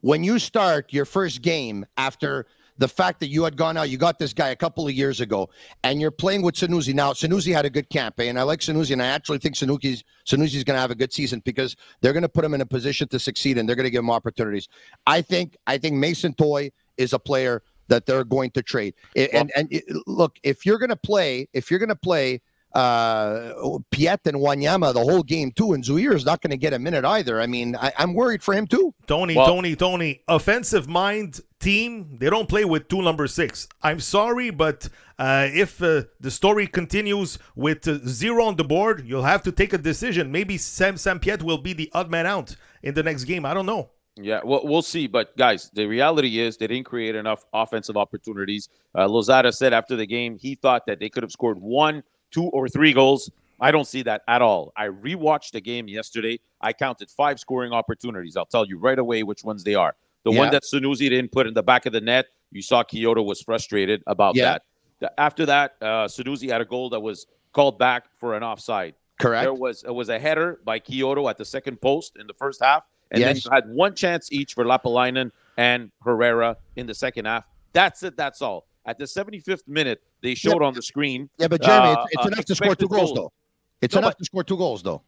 When 0.00 0.22
you 0.22 0.38
start 0.38 0.92
your 0.92 1.04
first 1.04 1.42
game 1.42 1.84
after 1.96 2.46
the 2.78 2.88
fact 2.88 3.20
that 3.20 3.28
you 3.28 3.44
had 3.44 3.56
gone 3.56 3.76
out, 3.76 3.88
you 3.88 3.98
got 3.98 4.18
this 4.18 4.32
guy 4.32 4.48
a 4.48 4.56
couple 4.56 4.86
of 4.86 4.92
years 4.92 5.20
ago, 5.20 5.48
and 5.84 6.00
you're 6.00 6.10
playing 6.10 6.42
with 6.42 6.54
Sunusi. 6.54 6.94
Now, 6.94 7.12
Sunusi 7.12 7.52
had 7.52 7.64
a 7.64 7.70
good 7.70 7.88
campaign. 7.90 8.36
Eh? 8.36 8.40
I 8.40 8.42
like 8.42 8.60
Sunusi, 8.60 8.92
and 8.92 9.02
I 9.02 9.06
actually 9.06 9.38
think 9.38 9.54
Sunusi's 9.54 10.04
Sunusi's 10.26 10.64
going 10.64 10.76
to 10.76 10.80
have 10.80 10.90
a 10.90 10.94
good 10.94 11.12
season 11.12 11.42
because 11.44 11.76
they're 12.00 12.12
going 12.12 12.22
to 12.22 12.28
put 12.28 12.44
him 12.44 12.54
in 12.54 12.60
a 12.60 12.66
position 12.66 13.08
to 13.08 13.18
succeed, 13.18 13.58
and 13.58 13.68
they're 13.68 13.76
going 13.76 13.84
to 13.84 13.90
give 13.90 14.02
him 14.02 14.10
opportunities. 14.10 14.68
I 15.06 15.22
think 15.22 15.56
I 15.66 15.78
think 15.78 15.96
Mason 15.96 16.34
Toye 16.34 16.70
is 16.96 17.12
a 17.12 17.18
player 17.18 17.62
that 17.88 18.06
they're 18.06 18.24
going 18.24 18.50
to 18.50 18.62
trade. 18.62 18.94
And 19.16 19.50
and, 19.56 19.72
and 19.72 19.82
look, 20.06 20.38
if 20.42 20.66
you're 20.66 20.78
going 20.78 20.90
to 20.90 20.96
play, 20.96 21.48
if 21.52 21.70
you're 21.70 21.80
going 21.80 21.88
to 21.88 21.96
play 21.96 22.40
uh, 22.72 23.78
Piette 23.90 24.26
and 24.26 24.36
Wanyama 24.36 24.92
the 24.92 25.00
whole 25.00 25.22
game 25.22 25.50
too, 25.52 25.72
and 25.72 25.82
Zouhir 25.82 26.14
is 26.14 26.26
not 26.26 26.42
going 26.42 26.50
to 26.50 26.56
get 26.56 26.72
a 26.72 26.78
minute 26.78 27.04
either. 27.04 27.40
I 27.40 27.46
mean, 27.46 27.74
I, 27.76 27.92
am 27.98 28.12
worried 28.12 28.42
for 28.42 28.54
him 28.54 28.66
too. 28.66 28.94
Tony, 29.06 29.34
well, 29.34 29.46
Tony, 29.46 29.76
Tony, 29.76 30.22
offensive 30.28 30.88
mind 30.88 31.40
team. 31.58 32.16
They 32.18 32.28
don't 32.28 32.48
play 32.48 32.64
with 32.64 32.88
two 32.88 33.02
number 33.02 33.26
six. 33.26 33.68
I'm 33.82 34.00
sorry, 34.00 34.50
but 34.50 34.88
uh, 35.18 35.48
if 35.50 35.82
uh, 35.82 36.02
the 36.20 36.30
story 36.30 36.66
continues 36.66 37.38
with 37.54 37.88
uh, 37.88 37.98
zero 38.06 38.44
on 38.44 38.56
the 38.56 38.64
board, 38.64 39.04
you'll 39.06 39.22
have 39.22 39.42
to 39.44 39.52
take 39.52 39.72
a 39.72 39.78
decision. 39.78 40.30
Maybe 40.30 40.58
Sam 40.58 40.96
Sam 40.98 41.18
Piette 41.18 41.42
will 41.42 41.58
be 41.58 41.72
the 41.72 41.90
odd 41.94 42.10
man 42.10 42.26
out 42.26 42.56
in 42.82 42.94
the 42.94 43.02
next 43.02 43.24
game. 43.24 43.46
I 43.46 43.54
don't 43.54 43.66
know. 43.66 43.90
Yeah, 44.18 44.40
well, 44.44 44.62
we'll 44.64 44.82
see. 44.82 45.06
But 45.06 45.36
guys, 45.36 45.70
the 45.74 45.86
reality 45.86 46.40
is 46.40 46.56
they 46.56 46.66
didn't 46.66 46.86
create 46.86 47.14
enough 47.14 47.44
offensive 47.52 47.96
opportunities. 47.96 48.68
Uh, 48.94 49.06
Losada 49.06 49.52
said 49.52 49.72
after 49.72 49.94
the 49.94 50.06
game 50.06 50.38
he 50.38 50.54
thought 50.54 50.86
that 50.86 51.00
they 51.00 51.10
could 51.10 51.22
have 51.22 51.32
scored 51.32 51.58
one 51.58 52.02
two 52.30 52.44
or 52.44 52.68
three 52.68 52.92
goals. 52.92 53.30
I 53.60 53.70
don't 53.70 53.86
see 53.86 54.02
that 54.02 54.22
at 54.28 54.42
all. 54.42 54.72
I 54.76 54.88
rewatched 54.88 55.52
the 55.52 55.60
game 55.60 55.88
yesterday. 55.88 56.40
I 56.60 56.72
counted 56.72 57.10
five 57.10 57.40
scoring 57.40 57.72
opportunities. 57.72 58.36
I'll 58.36 58.46
tell 58.46 58.66
you 58.66 58.78
right 58.78 58.98
away 58.98 59.22
which 59.22 59.44
ones 59.44 59.64
they 59.64 59.74
are. 59.74 59.96
The 60.24 60.32
yeah. 60.32 60.38
one 60.38 60.50
that 60.50 60.64
Sunusi 60.64 61.08
didn't 61.08 61.32
put 61.32 61.46
in 61.46 61.54
the 61.54 61.62
back 61.62 61.86
of 61.86 61.92
the 61.92 62.00
net, 62.00 62.26
you 62.50 62.60
saw 62.60 62.82
Quioto 62.82 63.24
was 63.24 63.40
frustrated 63.40 64.02
about 64.06 64.34
yeah. 64.36 64.58
that. 65.00 65.14
After 65.18 65.46
that, 65.46 65.76
uh, 65.80 66.08
had 66.08 66.60
a 66.60 66.64
goal 66.64 66.90
that 66.90 67.00
was 67.00 67.26
called 67.52 67.78
back 67.78 68.06
for 68.18 68.34
an 68.34 68.42
offside. 68.42 68.94
Correct. 69.18 69.44
There 69.44 69.54
was 69.54 69.82
it 69.84 69.94
was 69.94 70.08
a 70.08 70.18
header 70.18 70.60
by 70.64 70.78
Quioto 70.78 71.28
at 71.30 71.38
the 71.38 71.44
second 71.44 71.80
post 71.80 72.16
in 72.18 72.26
the 72.26 72.34
first 72.34 72.62
half, 72.62 72.84
and 73.10 73.20
Yes. 73.20 73.44
then 73.44 73.52
you 73.52 73.54
had 73.54 73.74
one 73.74 73.94
chance 73.94 74.30
each 74.30 74.54
for 74.54 74.64
Lappalainen 74.64 75.30
and 75.56 75.90
Herrera 76.02 76.56
in 76.76 76.86
the 76.86 76.94
second 76.94 77.24
half. 77.24 77.46
That's 77.72 78.02
it. 78.02 78.16
That's 78.16 78.42
all. 78.42 78.66
At 78.84 78.98
the 78.98 79.04
75th 79.04 79.66
minute, 79.66 80.02
they 80.26 80.34
showed 80.34 80.62
on 80.62 80.74
the 80.74 80.82
screen. 80.82 81.30
Yeah, 81.38 81.48
but 81.48 81.62
Jeremy, 81.62 81.88
uh, 81.88 82.02
it's, 82.04 82.14
it's 82.14 82.24
uh, 82.24 82.28
enough 82.28 82.44
to 82.46 82.54
score 82.54 82.66
two 82.66 82.72
expected 82.72 82.88
goals, 82.90 83.12
though. 83.14 83.32
It's 83.80 83.94
No, 83.94 83.98
enough 84.00 84.10
but- 84.12 84.18
to 84.18 84.24
score 84.24 84.44
two 84.44 84.56
goals, 84.56 84.82
though. 84.82 85.02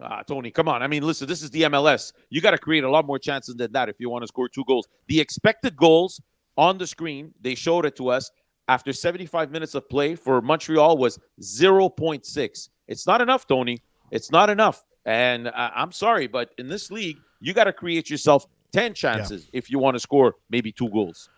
Ah, 0.00 0.22
Tony, 0.22 0.50
come 0.50 0.68
on. 0.68 0.82
I 0.82 0.88
mean, 0.88 1.02
listen, 1.02 1.26
this 1.26 1.42
is 1.42 1.50
the 1.50 1.62
MLS. 1.62 2.12
You 2.28 2.40
got 2.42 2.50
to 2.50 2.58
create 2.58 2.84
a 2.84 2.90
lot 2.90 3.06
more 3.06 3.18
chances 3.18 3.54
than 3.54 3.72
that 3.72 3.88
if 3.88 3.96
you 3.98 4.10
want 4.10 4.22
to 4.24 4.26
score 4.26 4.48
two 4.48 4.64
goals. 4.66 4.86
The 5.06 5.20
expected 5.20 5.74
goals 5.74 6.20
on 6.58 6.76
the 6.76 6.86
screen, 6.86 7.32
they 7.40 7.54
showed 7.54 7.86
it 7.86 7.96
to 7.96 8.08
us 8.10 8.30
after 8.68 8.92
75 8.92 9.50
minutes 9.50 9.74
of 9.74 9.88
play 9.88 10.14
for 10.14 10.42
Montreal 10.42 10.98
was 10.98 11.18
0.6. 11.40 12.68
It's 12.88 13.06
not 13.06 13.20
enough, 13.20 13.46
Tony. 13.46 13.78
It's 14.10 14.30
not 14.30 14.50
enough. 14.50 14.84
And 15.04 15.48
uh, 15.48 15.52
I'm 15.74 15.92
sorry, 15.92 16.26
but 16.26 16.50
in 16.58 16.68
this 16.68 16.90
league, 16.90 17.16
you 17.40 17.54
got 17.54 17.64
to 17.64 17.72
create 17.72 18.10
yourself 18.10 18.46
10 18.72 18.92
chances 18.94 19.48
if 19.52 19.70
you 19.70 19.78
want 19.78 19.94
to 19.94 20.00
score 20.00 20.34
maybe 20.50 20.72
two 20.72 20.90
goals. 20.90 21.30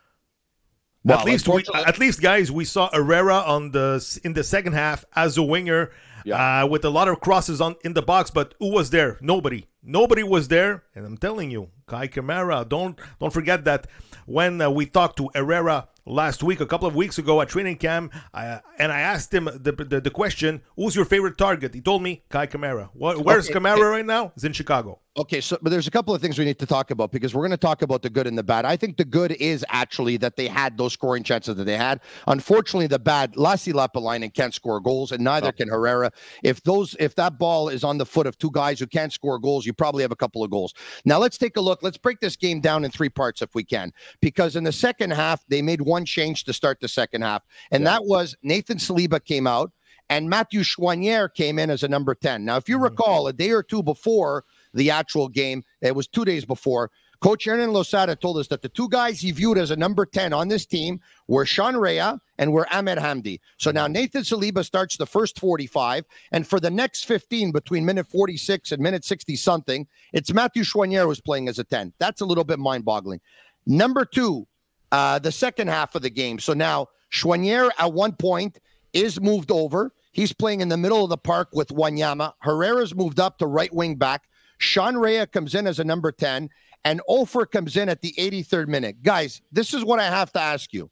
Well, 1.08 1.18
at 1.20 1.24
least, 1.26 1.48
we, 1.48 1.64
at 1.74 1.98
least, 1.98 2.20
guys, 2.20 2.52
we 2.52 2.64
saw 2.64 2.90
Herrera 2.92 3.36
on 3.38 3.70
the 3.72 4.20
in 4.24 4.32
the 4.34 4.44
second 4.44 4.74
half 4.74 5.04
as 5.16 5.36
a 5.38 5.42
winger, 5.42 5.90
Yeah. 6.24 6.62
uh, 6.62 6.66
with 6.66 6.84
a 6.84 6.90
lot 6.90 7.08
of 7.08 7.20
crosses 7.20 7.60
on 7.60 7.76
in 7.84 7.94
the 7.94 8.02
box. 8.02 8.30
But 8.30 8.54
who 8.58 8.70
was 8.70 8.90
there? 8.90 9.16
Nobody. 9.20 9.66
Nobody 9.82 10.22
was 10.22 10.48
there. 10.48 10.84
And 10.94 11.06
I'm 11.06 11.16
telling 11.16 11.50
you, 11.50 11.70
Kai 11.86 12.08
Kamara. 12.08 12.68
Don't 12.68 12.98
don't 13.20 13.32
forget 13.32 13.64
that 13.64 13.86
when 14.26 14.60
uh, 14.60 14.68
we 14.70 14.84
talked 14.86 15.16
to 15.18 15.30
Herrera 15.34 15.88
last 16.08 16.42
week, 16.42 16.60
a 16.60 16.66
couple 16.66 16.88
of 16.88 16.94
weeks 16.94 17.18
ago 17.18 17.40
at 17.40 17.48
training 17.48 17.76
camp, 17.76 18.12
uh, 18.34 18.58
and 18.78 18.90
I 18.92 19.00
asked 19.00 19.32
him 19.32 19.44
the, 19.44 19.72
the 19.72 20.00
the 20.00 20.10
question, 20.10 20.62
"Who's 20.76 20.96
your 20.96 21.04
favorite 21.04 21.38
target?" 21.38 21.74
He 21.74 21.80
told 21.80 22.02
me 22.02 22.22
Kai 22.28 22.46
Kamara. 22.46 22.90
What, 22.94 23.18
where's 23.24 23.48
Okay, 23.48 23.58
Kamara 23.58 23.74
okay. 23.74 23.82
right 23.82 24.06
now? 24.06 24.32
He's 24.34 24.44
in 24.44 24.52
Chicago. 24.52 25.00
Okay, 25.16 25.40
so 25.40 25.58
but 25.60 25.70
there's 25.70 25.88
a 25.88 25.90
couple 25.90 26.14
of 26.14 26.20
things 26.22 26.38
we 26.38 26.44
need 26.44 26.60
to 26.60 26.66
talk 26.66 26.92
about 26.92 27.10
because 27.10 27.34
we're 27.34 27.42
going 27.42 27.50
to 27.50 27.56
talk 27.56 27.82
about 27.82 28.02
the 28.02 28.10
good 28.10 28.28
and 28.28 28.38
the 28.38 28.42
bad. 28.44 28.64
I 28.64 28.76
think 28.76 28.96
the 28.98 29.04
good 29.04 29.32
is 29.32 29.64
actually 29.68 30.16
that 30.18 30.36
they 30.36 30.46
had 30.46 30.78
those 30.78 30.92
scoring 30.92 31.24
chances 31.24 31.56
that 31.56 31.64
they 31.64 31.76
had. 31.76 32.00
Unfortunately, 32.28 32.86
the 32.86 33.00
bad, 33.00 33.34
Lassi 33.34 33.72
Lappalainen 33.72 34.32
can't 34.32 34.54
score 34.54 34.78
goals, 34.78 35.10
and 35.10 35.24
neither 35.24 35.50
can 35.50 35.68
Herrera. 35.68 36.12
If 36.44 36.62
those, 36.62 36.94
if 37.00 37.16
that 37.16 37.36
ball 37.36 37.68
is 37.68 37.82
on 37.82 37.98
the 37.98 38.06
foot 38.06 38.28
of 38.28 38.38
two 38.38 38.52
guys 38.52 38.78
who 38.78 38.86
can't 38.86 39.12
score 39.12 39.40
goals, 39.40 39.66
you 39.66 39.72
probably 39.72 40.02
have 40.02 40.12
a 40.12 40.16
couple 40.16 40.44
of 40.44 40.50
goals. 40.52 40.72
Now 41.04 41.18
let's 41.18 41.36
take 41.36 41.56
a 41.56 41.60
look. 41.60 41.82
Let's 41.82 41.98
break 41.98 42.20
this 42.20 42.36
game 42.36 42.60
down 42.60 42.84
in 42.84 42.92
three 42.92 43.08
parts 43.08 43.42
if 43.42 43.56
we 43.56 43.64
can, 43.64 43.92
because 44.20 44.54
in 44.54 44.62
the 44.62 44.72
second 44.72 45.10
half 45.10 45.44
they 45.48 45.62
made 45.62 45.80
one 45.80 45.97
change 46.04 46.44
to 46.44 46.52
start 46.52 46.80
the 46.80 46.88
second 46.88 47.22
half, 47.22 47.42
and 47.70 47.86
that 47.86 48.04
was 48.04 48.36
Nathan 48.42 48.78
Saliba 48.78 49.24
came 49.24 49.46
out 49.46 49.72
and 50.10 50.28
Mathieu 50.28 50.60
Choinière 50.60 51.32
came 51.32 51.58
in 51.58 51.70
as 51.70 51.82
a 51.82 51.88
number 51.88 52.14
10. 52.14 52.44
Now, 52.44 52.56
if 52.56 52.68
you 52.68 52.76
mm-hmm. 52.76 52.84
recall, 52.84 53.26
a 53.26 53.32
day 53.32 53.50
or 53.50 53.62
two 53.62 53.82
before 53.82 54.44
the 54.74 54.90
actual 54.90 55.28
game, 55.28 55.62
it 55.80 55.94
was 55.94 56.06
two 56.06 56.24
days 56.24 56.44
before, 56.44 56.90
Coach 57.20 57.46
Hernan 57.46 57.72
Losada 57.72 58.14
told 58.14 58.38
us 58.38 58.46
that 58.46 58.62
the 58.62 58.68
two 58.68 58.88
guys 58.88 59.20
he 59.20 59.32
viewed 59.32 59.58
as 59.58 59.72
a 59.72 59.76
number 59.76 60.06
10 60.06 60.32
on 60.32 60.46
this 60.46 60.64
team 60.64 61.00
were 61.26 61.44
Sean 61.44 61.76
Rea 61.76 62.12
and 62.38 62.52
were 62.52 62.72
Ahmed 62.72 62.96
Hamdi. 62.98 63.40
So 63.56 63.72
now 63.72 63.84
mm-hmm. 63.84 63.94
Nathan 63.94 64.22
Saliba 64.22 64.64
starts 64.64 64.96
the 64.96 65.06
first 65.06 65.38
45, 65.40 66.04
and 66.30 66.46
for 66.46 66.60
the 66.60 66.70
next 66.70 67.04
15, 67.06 67.50
between 67.50 67.84
minute 67.84 68.06
46 68.06 68.70
and 68.70 68.80
minute 68.80 69.04
60 69.04 69.34
something, 69.34 69.86
it's 70.12 70.32
Mathieu 70.32 70.62
Choinière 70.62 71.06
who's 71.06 71.20
playing 71.20 71.48
as 71.48 71.58
a 71.58 71.64
10. 71.64 71.92
That's 71.98 72.20
a 72.20 72.26
little 72.26 72.44
bit 72.44 72.60
mind 72.60 72.84
boggling. 72.84 73.20
Number 73.66 74.04
two, 74.04 74.46
uh, 74.92 75.18
the 75.18 75.33
second 75.33 75.68
half 75.68 75.95
of 75.95 76.02
the 76.02 76.11
game. 76.11 76.38
So 76.38 76.52
now 76.52 76.88
Choinière 77.12 77.71
at 77.78 77.92
one 77.92 78.12
point 78.12 78.59
is 78.92 79.21
moved 79.21 79.50
over. 79.50 79.92
He's 80.12 80.33
playing 80.33 80.61
in 80.61 80.68
the 80.68 80.76
middle 80.76 81.04
of 81.04 81.11
the 81.11 81.18
park 81.18 81.49
with 81.52 81.68
Wanyama. 81.68 82.33
Herrera's 82.40 82.95
moved 82.95 83.21
up 83.21 83.38
to 83.38 83.47
right 83.47 83.73
wing 83.73 83.97
back. 83.97 84.25
Sean 84.59 84.97
Rea 84.97 85.26
comes 85.26 85.54
in 85.54 85.66
as 85.66 85.78
a 85.78 85.85
number 85.85 86.11
10, 86.11 86.49
and 86.85 87.00
Offor 87.09 87.49
comes 87.49 87.76
in 87.76 87.88
at 87.88 88.00
the 88.00 88.12
83rd 88.18 88.66
minute. 88.68 89.02
Guys, 89.02 89.40
this 89.52 89.73
is 89.73 89.85
what 89.85 90.00
I 90.00 90.07
have 90.07 90.33
to 90.33 90.40
ask 90.40 90.73
you. 90.73 90.90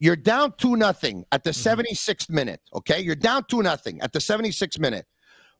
You're 0.00 0.16
down 0.16 0.54
2 0.58 0.76
nothing 0.76 1.24
at 1.32 1.44
the 1.44 1.50
76th 1.50 2.30
minute, 2.30 2.60
okay? 2.74 3.00
You're 3.00 3.16
down 3.16 3.44
2 3.48 3.62
nothing 3.62 4.00
at 4.00 4.12
the 4.12 4.20
76th 4.20 4.78
minute. 4.78 5.06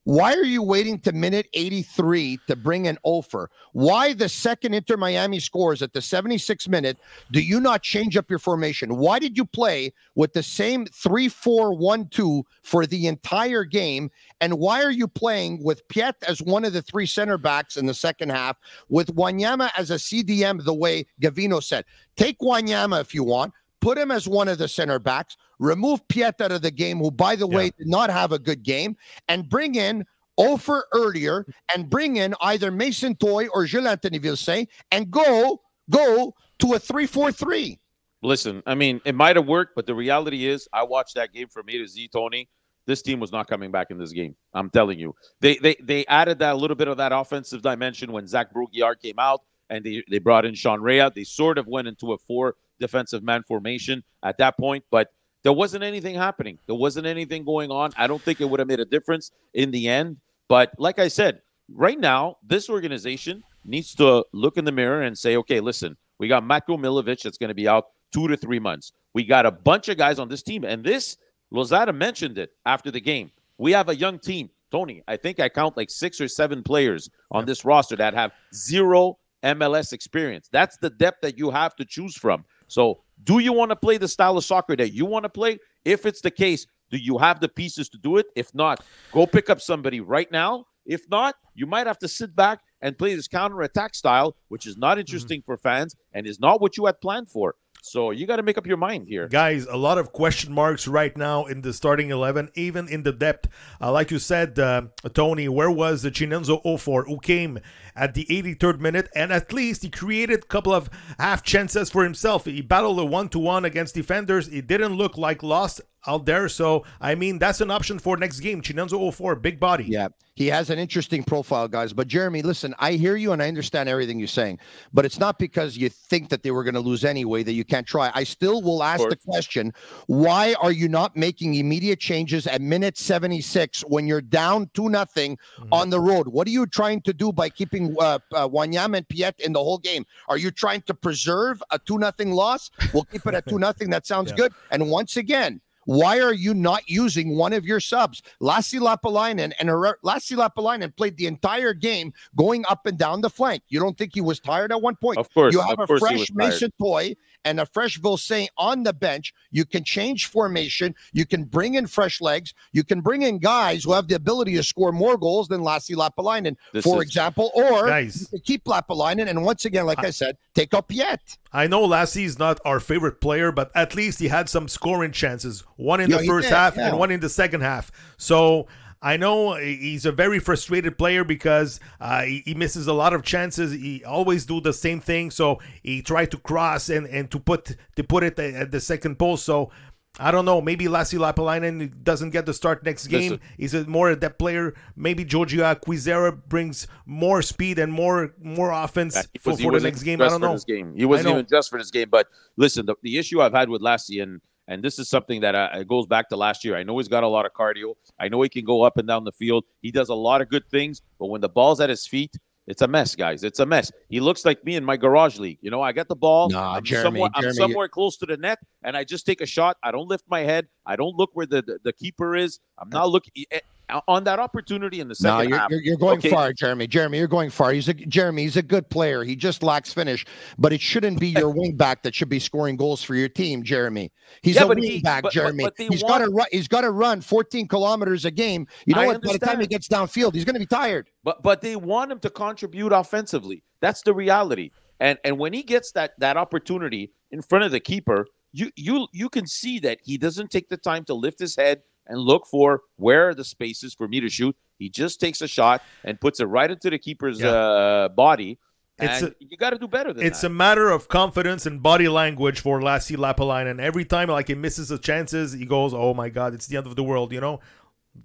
Why 0.08 0.32
are 0.32 0.44
you 0.44 0.62
waiting 0.62 0.98
to 1.00 1.12
minute 1.12 1.48
83 1.52 2.40
to 2.46 2.56
bring 2.56 2.88
an 2.88 2.96
offer? 3.02 3.50
Why 3.72 4.14
the 4.14 4.30
second 4.30 4.72
Inter 4.72 4.96
Miami 4.96 5.38
scores 5.38 5.82
at 5.82 5.92
the 5.92 6.00
76 6.00 6.66
minute 6.66 6.96
do 7.30 7.42
you 7.42 7.60
not 7.60 7.82
change 7.82 8.16
up 8.16 8.30
your 8.30 8.38
formation? 8.38 8.96
Why 8.96 9.18
did 9.18 9.36
you 9.36 9.44
play 9.44 9.92
with 10.14 10.32
the 10.32 10.42
same 10.42 10.86
3 10.86 11.28
4 11.28 11.74
1 11.74 12.08
2 12.08 12.42
for 12.62 12.86
the 12.86 13.06
entire 13.06 13.64
game? 13.64 14.10
And 14.40 14.58
why 14.58 14.82
are 14.82 14.90
you 14.90 15.08
playing 15.08 15.62
with 15.62 15.86
Piette 15.88 16.22
as 16.26 16.40
one 16.40 16.64
of 16.64 16.72
the 16.72 16.80
three 16.80 17.04
center 17.04 17.36
backs 17.36 17.76
in 17.76 17.84
the 17.84 17.92
second 17.92 18.30
half, 18.30 18.56
with 18.88 19.14
Wanyama 19.14 19.70
as 19.76 19.90
a 19.90 19.96
CDM, 19.96 20.64
the 20.64 20.72
way 20.72 21.04
Gavino 21.20 21.62
said? 21.62 21.84
Take 22.16 22.38
Wanyama 22.38 23.02
if 23.02 23.12
you 23.12 23.24
want, 23.24 23.52
put 23.80 23.98
him 23.98 24.10
as 24.10 24.28
one 24.28 24.48
of 24.48 24.58
the 24.58 24.68
center 24.68 24.98
backs, 24.98 25.36
remove 25.58 26.06
Piette 26.08 26.40
out 26.40 26.52
of 26.52 26.62
the 26.62 26.70
game, 26.70 26.98
who, 26.98 27.10
by 27.10 27.36
the 27.36 27.46
way, 27.46 27.70
did 27.78 27.86
not 27.86 28.10
have 28.10 28.32
a 28.32 28.38
good 28.38 28.62
game, 28.62 28.96
and 29.28 29.48
bring 29.48 29.74
in 29.74 30.04
Offor 30.38 30.82
earlier 30.92 31.44
and 31.74 31.90
bring 31.90 32.16
in 32.16 32.34
either 32.40 32.70
Mason 32.70 33.16
Toye 33.16 33.48
or 33.48 33.64
Jules 33.66 33.86
Anthony 33.86 34.20
Vilsaint 34.20 34.68
and 34.92 35.10
go 35.10 35.60
go 35.90 36.34
to 36.60 36.74
a 36.74 36.78
3-4-3. 36.78 37.78
Listen, 38.22 38.62
I 38.66 38.74
mean, 38.74 39.00
it 39.04 39.14
might 39.14 39.36
have 39.36 39.46
worked, 39.46 39.74
but 39.74 39.86
the 39.86 39.94
reality 39.94 40.46
is, 40.46 40.68
I 40.72 40.82
watched 40.82 41.14
that 41.14 41.32
game 41.32 41.48
from 41.48 41.68
A 41.68 41.78
to 41.78 41.86
Z, 41.86 42.08
Tony. 42.12 42.48
This 42.86 43.02
team 43.02 43.20
was 43.20 43.32
not 43.32 43.48
coming 43.48 43.70
back 43.70 43.90
in 43.90 43.98
this 43.98 44.12
game. 44.12 44.34
I'm 44.54 44.70
telling 44.70 44.98
you. 44.98 45.14
They 45.40 45.56
they 45.56 45.76
they 45.82 46.06
added 46.06 46.38
that 46.38 46.56
little 46.56 46.76
bit 46.76 46.88
of 46.88 46.96
that 46.96 47.12
offensive 47.12 47.62
dimension 47.62 48.12
when 48.12 48.26
Zach 48.26 48.52
Brault-Guillard 48.52 49.00
came 49.00 49.18
out 49.18 49.42
and 49.70 49.84
they, 49.84 50.02
they 50.10 50.18
brought 50.18 50.46
in 50.46 50.54
Sean 50.54 50.80
Rea. 50.80 51.10
They 51.14 51.24
sort 51.24 51.58
of 51.58 51.66
went 51.66 51.86
into 51.86 52.12
a 52.12 52.18
four 52.18 52.56
defensive 52.80 53.22
man 53.22 53.42
formation 53.42 54.02
at 54.22 54.38
that 54.38 54.56
point, 54.58 54.84
but 54.90 55.12
there 55.42 55.52
wasn't 55.52 55.84
anything 55.84 56.14
happening. 56.14 56.58
There 56.66 56.74
wasn't 56.74 57.06
anything 57.06 57.44
going 57.44 57.70
on. 57.70 57.92
I 57.96 58.06
don't 58.06 58.20
think 58.20 58.40
it 58.40 58.44
would 58.48 58.58
have 58.60 58.68
made 58.68 58.80
a 58.80 58.84
difference 58.84 59.30
in 59.54 59.70
the 59.70 59.88
end. 59.88 60.18
But 60.48 60.72
like 60.78 60.98
I 60.98 61.08
said, 61.08 61.42
right 61.72 61.98
now, 61.98 62.38
this 62.42 62.68
organization 62.68 63.42
needs 63.64 63.94
to 63.96 64.24
look 64.32 64.56
in 64.56 64.64
the 64.64 64.72
mirror 64.72 65.02
and 65.02 65.16
say, 65.16 65.36
okay, 65.36 65.60
listen, 65.60 65.96
we 66.18 66.28
got 66.28 66.42
Matko 66.42 66.78
Miljevic 66.78 67.22
that's 67.22 67.38
going 67.38 67.48
to 67.48 67.54
be 67.54 67.68
out 67.68 67.86
two 68.12 68.28
to 68.28 68.36
three 68.36 68.58
months. 68.58 68.92
We 69.14 69.24
got 69.24 69.46
a 69.46 69.50
bunch 69.50 69.88
of 69.88 69.96
guys 69.96 70.18
on 70.18 70.28
this 70.28 70.42
team. 70.42 70.64
And 70.64 70.84
this, 70.84 71.16
Losada 71.50 71.92
mentioned 71.92 72.38
it 72.38 72.50
after 72.66 72.90
the 72.90 73.00
game. 73.00 73.30
We 73.58 73.72
have 73.72 73.88
a 73.88 73.96
young 73.96 74.18
team. 74.18 74.50
Tony, 74.70 75.02
I 75.08 75.16
think 75.16 75.40
I 75.40 75.48
count 75.48 75.76
like 75.76 75.90
six 75.90 76.20
or 76.20 76.28
seven 76.28 76.62
players 76.62 77.08
on 77.30 77.46
this 77.46 77.64
roster 77.64 77.96
that 77.96 78.12
have 78.14 78.32
zero 78.54 79.18
MLS 79.42 79.92
experience. 79.92 80.48
That's 80.52 80.76
the 80.76 80.90
depth 80.90 81.22
that 81.22 81.38
you 81.38 81.50
have 81.50 81.74
to 81.76 81.84
choose 81.84 82.16
from. 82.16 82.44
So, 82.68 83.02
do 83.24 83.40
you 83.40 83.52
want 83.52 83.70
to 83.70 83.76
play 83.76 83.98
the 83.98 84.08
style 84.08 84.36
of 84.36 84.44
soccer 84.44 84.76
that 84.76 84.92
you 84.92 85.04
want 85.04 85.24
to 85.24 85.28
play? 85.28 85.58
If 85.84 86.06
it's 86.06 86.20
the 86.20 86.30
case, 86.30 86.66
do 86.90 86.96
you 86.96 87.18
have 87.18 87.40
the 87.40 87.48
pieces 87.48 87.88
to 87.90 87.98
do 87.98 88.16
it? 88.16 88.26
If 88.36 88.54
not, 88.54 88.84
go 89.12 89.26
pick 89.26 89.50
up 89.50 89.60
somebody 89.60 90.00
right 90.00 90.30
now. 90.30 90.66
If 90.86 91.08
not, 91.10 91.34
you 91.54 91.66
might 91.66 91.86
have 91.86 91.98
to 91.98 92.08
sit 92.08 92.34
back 92.34 92.60
and 92.80 92.96
play 92.96 93.14
this 93.14 93.28
counter 93.28 93.60
attack 93.62 93.94
style, 93.94 94.36
which 94.48 94.66
is 94.66 94.76
not 94.76 94.92
mm-hmm. 94.92 95.00
interesting 95.00 95.42
for 95.42 95.56
fans 95.56 95.94
and 96.12 96.26
is 96.26 96.40
not 96.40 96.60
what 96.60 96.76
you 96.76 96.86
had 96.86 97.00
planned 97.00 97.28
for. 97.28 97.56
So 97.82 98.10
you 98.10 98.26
got 98.26 98.36
to 98.36 98.42
make 98.42 98.58
up 98.58 98.66
your 98.66 98.76
mind 98.76 99.06
here. 99.08 99.28
Guys, 99.28 99.66
a 99.66 99.76
lot 99.76 99.98
of 99.98 100.12
question 100.12 100.52
marks 100.52 100.86
right 100.88 101.16
now 101.16 101.44
in 101.44 101.62
the 101.62 101.72
starting 101.72 102.10
11, 102.10 102.50
even 102.54 102.88
in 102.88 103.02
the 103.02 103.12
depth. 103.12 103.48
Uh, 103.80 103.92
like 103.92 104.10
you 104.10 104.18
said, 104.18 104.58
uh, 104.58 104.82
Tony, 105.14 105.48
where 105.48 105.70
was 105.70 106.02
the 106.02 106.10
Chinonso 106.10 106.62
Offor 106.64 107.06
who 107.06 107.18
came 107.18 107.58
at 107.94 108.14
the 108.14 108.26
83rd 108.26 108.80
minute? 108.80 109.08
And 109.14 109.32
at 109.32 109.52
least 109.52 109.82
he 109.82 109.90
created 109.90 110.44
a 110.44 110.46
couple 110.46 110.72
of 110.72 110.90
half 111.18 111.42
chances 111.42 111.90
for 111.90 112.04
himself. 112.04 112.44
He 112.44 112.62
battled 112.62 112.98
a 112.98 113.04
one 113.04 113.28
to 113.30 113.38
one 113.38 113.64
against 113.64 113.94
defenders. 113.94 114.48
It 114.48 114.66
didn't 114.66 114.96
look 114.96 115.16
like 115.16 115.42
lost 115.42 115.80
out 116.06 116.26
there. 116.26 116.48
So, 116.48 116.84
I 117.00 117.14
mean, 117.14 117.38
that's 117.38 117.60
an 117.60 117.70
option 117.70 117.98
for 117.98 118.16
next 118.16 118.40
game. 118.40 118.62
Chinonso 118.62 118.92
Offor, 119.00 119.40
big 119.40 119.58
body. 119.58 119.84
Yeah, 119.84 120.08
he 120.34 120.46
has 120.46 120.70
an 120.70 120.78
interesting 120.78 121.24
profile, 121.24 121.66
guys. 121.66 121.92
But 121.92 122.06
Jeremy, 122.06 122.42
listen, 122.42 122.74
I 122.78 122.92
hear 122.92 123.16
you 123.16 123.32
and 123.32 123.42
I 123.42 123.48
understand 123.48 123.88
everything 123.88 124.18
you're 124.18 124.28
saying, 124.28 124.60
but 124.92 125.04
it's 125.04 125.18
not 125.18 125.38
because 125.38 125.76
you 125.76 125.88
think 125.88 126.28
that 126.28 126.42
they 126.42 126.50
were 126.52 126.62
going 126.62 126.74
to 126.74 126.80
lose 126.80 127.04
anyway 127.04 127.42
that 127.42 127.52
you 127.52 127.64
can't 127.64 127.86
try. 127.86 128.10
I 128.14 128.24
still 128.24 128.62
will 128.62 128.82
ask 128.82 129.06
the 129.08 129.16
question: 129.16 129.72
Why 130.06 130.54
are 130.60 130.70
you 130.72 130.88
not 130.88 131.16
making 131.16 131.54
immediate 131.56 131.98
changes 131.98 132.46
at 132.46 132.60
minute 132.60 132.96
76 132.96 133.82
when 133.82 134.06
you're 134.06 134.20
down 134.20 134.70
two 134.74 134.88
nothing 134.88 135.36
on 135.72 135.90
the 135.90 136.00
road? 136.00 136.28
What 136.28 136.46
are 136.46 136.50
you 136.50 136.66
trying 136.66 137.02
to 137.02 137.12
do 137.12 137.32
by 137.32 137.48
keeping 137.50 137.96
uh, 137.98 138.20
uh, 138.32 138.48
Wanyama 138.48 138.98
and 138.98 139.08
Piette 139.08 139.40
in 139.40 139.52
the 139.52 139.58
whole 139.62 139.78
game? 139.78 140.06
Are 140.28 140.38
you 140.38 140.50
trying 140.52 140.82
to 140.82 140.94
preserve 140.94 141.62
a 141.72 141.78
two 141.80 141.98
nothing 141.98 142.30
loss? 142.32 142.70
We'll 142.94 143.04
keep 143.04 143.26
it 143.26 143.34
at 143.34 143.46
two 143.48 143.58
nothing. 143.68 143.90
That 143.90 144.06
sounds 144.06 144.30
Yeah. 144.30 144.36
good. 144.36 144.52
And 144.70 144.88
once 144.88 145.16
again. 145.16 145.60
Why 145.88 146.20
are 146.20 146.34
you 146.34 146.52
not 146.52 146.82
using 146.86 147.34
one 147.34 147.54
of 147.54 147.64
your 147.64 147.80
subs? 147.80 148.20
Lassi 148.42 148.78
Lappalainen 148.78 149.54
and 149.58 149.70
Lassi 149.70 150.36
Lappalainen 150.36 150.94
played 150.94 151.16
the 151.16 151.26
entire 151.26 151.72
game 151.72 152.12
going 152.36 152.62
up 152.68 152.84
and 152.84 152.98
down 152.98 153.22
the 153.22 153.30
flank. 153.30 153.62
You 153.70 153.80
don't 153.80 153.96
think 153.96 154.12
he 154.12 154.20
was 154.20 154.38
tired 154.38 154.70
at 154.70 154.82
one 154.82 154.96
point? 154.96 155.16
Of 155.16 155.32
course, 155.32 155.54
you 155.54 155.62
have 155.62 155.80
a 155.80 155.86
fresh. 155.86 156.30
Mason 156.34 156.70
Toye 156.78 157.16
and 157.48 157.60
a 157.60 157.66
fresh 157.66 157.98
Vilsaint 157.98 158.48
on 158.56 158.82
the 158.82 158.92
bench. 158.92 159.32
You 159.50 159.64
can 159.64 159.84
change 159.84 160.26
formation. 160.26 160.94
You 161.12 161.24
can 161.26 161.44
bring 161.44 161.74
in 161.74 161.86
fresh 161.86 162.20
legs. 162.20 162.52
You 162.72 162.84
can 162.84 163.00
bring 163.00 163.22
in 163.22 163.38
guys 163.38 163.84
who 163.84 163.92
have 163.92 164.08
the 164.08 164.14
ability 164.16 164.54
to 164.56 164.62
score 164.62 164.92
more 164.92 165.16
goals 165.16 165.48
than 165.48 165.60
Lassi 165.62 165.94
Lappalainen, 165.94 166.56
This 166.72 166.84
for 166.84 167.02
is- 167.02 167.08
example. 167.08 167.50
Or 167.54 167.86
Guys. 167.86 168.20
you 168.20 168.26
can 168.28 168.40
keep 168.40 168.64
Lappalainen, 168.64 169.28
and 169.28 169.44
once 169.44 169.64
again, 169.64 169.86
like 169.86 169.98
I, 170.04 170.10
said, 170.10 170.36
take 170.54 170.74
up 170.74 170.90
yet. 170.92 171.20
I 171.52 171.66
know 171.66 171.86
Lassi 171.86 172.08
Lassi's 172.18 172.38
not 172.38 172.60
our 172.64 172.80
favorite 172.80 173.20
player, 173.20 173.52
but 173.52 173.70
at 173.74 173.94
least 173.94 174.18
he 174.18 174.28
had 174.28 174.48
some 174.48 174.66
scoring 174.68 175.12
chances. 175.12 175.64
One 175.76 176.00
in 176.00 176.10
Yeah, 176.10 176.18
the 176.18 176.26
first 176.26 176.48
did, 176.48 176.54
half 176.54 176.76
yeah. 176.76 176.88
and 176.88 176.98
one 176.98 177.10
in 177.10 177.20
the 177.20 177.28
second 177.28 177.60
half. 177.60 177.90
So 178.16 178.66
I 179.00 179.16
know 179.16 179.54
he's 179.54 180.04
a 180.06 180.12
very 180.12 180.38
frustrated 180.40 180.98
player 180.98 181.22
because 181.24 181.78
uh, 182.00 182.22
he, 182.22 182.42
he 182.44 182.54
misses 182.54 182.86
a 182.88 182.92
lot 182.92 183.12
of 183.12 183.22
chances. 183.22 183.72
He 183.72 184.02
always 184.04 184.44
do 184.44 184.60
the 184.60 184.72
same 184.72 185.00
thing. 185.00 185.30
So 185.30 185.60
he 185.82 186.02
tried 186.02 186.30
to 186.32 186.36
cross 186.38 186.88
and, 186.88 187.06
and 187.06 187.30
to 187.30 187.38
put 187.38 187.76
to 187.96 188.04
put 188.04 188.24
it 188.24 188.38
at 188.38 188.70
the 188.72 188.80
second 188.80 189.16
post. 189.18 189.44
So 189.44 189.70
I 190.18 190.32
don't 190.32 190.44
know. 190.44 190.60
Maybe 190.60 190.86
Lassi 190.86 191.16
Lappalainen 191.16 192.02
doesn't 192.02 192.30
get 192.30 192.44
the 192.44 192.52
start 192.52 192.84
next 192.84 193.06
game. 193.06 193.32
Listen. 193.32 193.40
He's 193.56 193.74
a 193.74 193.84
more 193.86 194.10
adept 194.10 194.38
player. 194.38 194.74
Maybe 194.96 195.24
Jojea 195.24 195.80
Kwizera 195.80 196.36
brings 196.48 196.88
more 197.06 197.40
speed 197.40 197.78
and 197.78 197.92
more 197.92 198.34
more 198.42 198.72
offense 198.72 199.14
Yeah, 199.14 199.22
for, 199.40 199.50
was- 199.50 199.60
for 199.60 199.72
the 199.72 199.80
next 199.80 200.02
game. 200.02 200.20
I 200.20 200.24
don't 200.28 200.40
for 200.40 200.46
know. 200.46 200.52
This 200.54 200.64
game. 200.64 200.94
He 200.96 201.04
wasn't 201.04 201.30
even 201.30 201.46
just 201.46 201.70
for 201.70 201.78
this 201.78 201.92
game. 201.92 202.08
But 202.10 202.26
listen, 202.56 202.86
the, 202.86 202.96
the 203.02 203.16
issue 203.16 203.40
I've 203.40 203.52
had 203.54 203.68
with 203.68 203.80
Lassi, 203.80 204.20
and 204.20 204.40
and 204.68 204.84
this 204.84 204.98
is 204.98 205.08
something 205.08 205.40
that 205.40 205.54
uh, 205.54 205.70
it 205.74 205.88
goes 205.88 206.06
back 206.06 206.28
to 206.28 206.36
last 206.36 206.64
year. 206.64 206.76
I 206.76 206.84
know 206.84 206.98
he's 206.98 207.08
got 207.08 207.24
a 207.24 207.28
lot 207.28 207.46
of 207.46 207.52
cardio. 207.52 207.94
I 208.20 208.28
know 208.28 208.42
he 208.42 208.48
can 208.48 208.64
go 208.64 208.82
up 208.82 208.98
and 208.98 209.08
down 209.08 209.24
the 209.24 209.32
field. 209.32 209.64
He 209.80 209.90
does 209.90 210.10
a 210.10 210.14
lot 210.14 210.42
of 210.42 210.48
good 210.48 210.68
things, 210.70 211.02
but 211.18 211.26
when 211.26 211.40
the 211.40 211.48
ball's 211.48 211.80
at 211.80 211.90
his 211.90 212.06
feet. 212.06 212.36
It's 212.68 212.82
a 212.82 212.86
mess, 212.86 213.16
guys. 213.16 213.44
It's 213.44 213.60
a 213.60 213.64
mess. 213.64 213.90
He 214.10 214.20
looks 214.20 214.44
like 214.44 214.62
me 214.62 214.76
in 214.76 214.84
my 214.84 214.98
garage 214.98 215.38
league. 215.38 215.56
You 215.62 215.70
know, 215.70 215.80
I 215.80 215.92
get 215.92 216.06
the 216.06 216.14
ball. 216.14 216.50
Nah, 216.50 216.74
I'm, 216.74 216.84
Jeremy, 216.84 217.04
somewhere, 217.04 217.30
I'm 217.32 217.40
Jeremy, 217.40 217.56
somewhere 217.56 217.88
close 217.88 218.18
to 218.18 218.26
the 218.26 218.36
net, 218.36 218.58
and 218.82 218.94
I 218.94 219.04
just 219.04 219.24
take 219.24 219.40
a 219.40 219.46
shot. 219.46 219.78
I 219.82 219.90
don't 219.90 220.06
lift 220.06 220.24
my 220.28 220.40
head. 220.40 220.68
I 220.84 220.94
don't 220.94 221.16
look 221.16 221.30
where 221.32 221.46
the, 221.46 221.62
the, 221.62 221.78
the 221.82 221.94
keeper 221.94 222.36
is. 222.36 222.60
I'm 222.76 222.90
not 222.90 223.08
looking 223.08 223.32
eh, 223.50 223.60
on 224.06 224.24
that 224.24 224.38
opportunity 224.38 225.00
in 225.00 225.08
the 225.08 225.16
No, 225.20 225.38
second 225.38 225.48
you're, 225.50 225.58
half. 225.58 225.70
you're, 225.70 225.80
you're 225.82 225.96
going 225.96 226.18
Okay, 226.18 226.30
far, 226.30 226.52
Jeremy. 226.52 226.86
Jeremy, 226.86 227.18
you're 227.18 227.26
going 227.26 227.50
far. 227.50 227.72
He's 227.72 227.88
a 227.88 227.94
Jeremy. 227.94 228.42
He's 228.42 228.56
a 228.56 228.62
good 228.62 228.88
player. 228.90 229.24
He 229.24 229.34
just 229.36 229.62
lacks 229.62 229.92
finish, 229.92 230.26
but 230.58 230.72
it 230.72 230.80
shouldn't 230.80 231.18
be 231.20 231.28
your 231.28 231.50
wing 231.54 231.76
back 231.76 232.02
that 232.02 232.14
should 232.14 232.28
be 232.28 232.38
scoring 232.38 232.76
goals 232.76 233.02
for 233.02 233.14
your 233.14 233.28
team, 233.28 233.62
Jeremy. 233.62 234.10
He's 234.42 234.56
Yeah, 234.56 234.64
a 234.64 234.66
wing 234.68 234.82
he- 234.82 235.00
back, 235.00 235.22
but- 235.22 235.28
but- 235.28 235.32
Jeremy. 235.32 235.64
but 235.64 235.76
they 235.76 235.86
he's 235.86 236.02
got 236.02 236.18
to 236.18 236.28
run. 236.30 236.46
He's 236.52 236.68
got 236.68 236.82
to 236.82 236.90
run 236.90 237.20
14 237.20 237.66
kilometers 237.68 238.24
a 238.24 238.30
game. 238.30 238.66
You 238.86 238.94
know 238.94 239.00
I 239.02 239.06
what? 239.06 239.22
By 239.22 239.32
the 239.32 239.38
time 239.38 239.60
he 239.60 239.66
gets 239.66 239.88
downfield, 239.88 240.34
he's 240.34 240.44
going 240.44 240.54
to 240.54 240.60
be 240.60 240.66
tired. 240.66 241.08
but 241.24 241.42
but 241.42 241.60
they 241.60 241.76
want 241.76 242.12
him 242.12 242.18
to 242.20 242.30
contribute 242.30 242.92
offensively. 242.92 243.62
That's 243.80 244.02
the 244.02 244.12
reality. 244.14 244.70
And 245.00 245.18
and 245.24 245.38
when 245.38 245.52
he 245.52 245.62
gets 245.62 245.92
that 245.92 246.12
that 246.18 246.36
opportunity 246.36 247.12
in 247.30 247.40
front 247.42 247.64
of 247.64 247.70
the 247.70 247.80
keeper, 247.80 248.26
you 248.52 248.70
you 248.76 249.06
you 249.12 249.28
can 249.28 249.46
see 249.46 249.78
that 249.80 249.98
he 250.02 250.18
doesn't 250.18 250.50
take 250.50 250.68
the 250.68 250.76
time 250.76 251.04
to 251.04 251.14
lift 251.14 251.38
his 251.38 251.54
head 251.54 251.82
and 252.08 252.18
look 252.18 252.46
for 252.46 252.82
where 252.96 253.28
are 253.28 253.34
the 253.34 253.44
spaces 253.44 253.94
for 253.94 254.08
me 254.08 254.20
to 254.20 254.28
shoot. 254.28 254.56
He 254.78 254.88
just 254.88 255.20
takes 255.20 255.40
a 255.42 255.48
shot 255.48 255.82
and 256.04 256.20
puts 256.20 256.40
it 256.40 256.44
right 256.46 256.70
into 256.70 256.90
the 256.90 256.98
keeper's 256.98 257.40
Yeah. 257.40 257.48
uh, 257.50 258.08
body. 258.08 258.58
It's 259.00 259.22
And 259.22 259.32
a- 259.32 259.34
you 259.40 259.56
got 259.56 259.70
to 259.70 259.78
do 259.78 259.86
better 259.86 260.12
than 260.12 260.22
that. 260.22 260.26
It's 260.26 260.40
that. 260.40 260.48
a 260.48 260.50
matter 260.50 260.90
of 260.90 261.06
confidence 261.08 261.66
and 261.66 261.80
body 261.82 262.08
language 262.08 262.60
for 262.60 262.80
Lassi 262.80 263.16
Lappalainen. 263.16 263.80
Every 263.80 264.04
time 264.04 264.28
like 264.28 264.48
he 264.48 264.54
misses 264.54 264.88
the 264.88 264.98
chances, 264.98 265.52
he 265.52 265.64
goes, 265.66 265.94
"Oh 265.94 266.14
my 266.14 266.28
God, 266.30 266.52
it's 266.54 266.66
the 266.66 266.76
end 266.78 266.86
of 266.86 266.96
the 266.96 267.04
world," 267.04 267.32
you 267.32 267.40
know. 267.40 267.60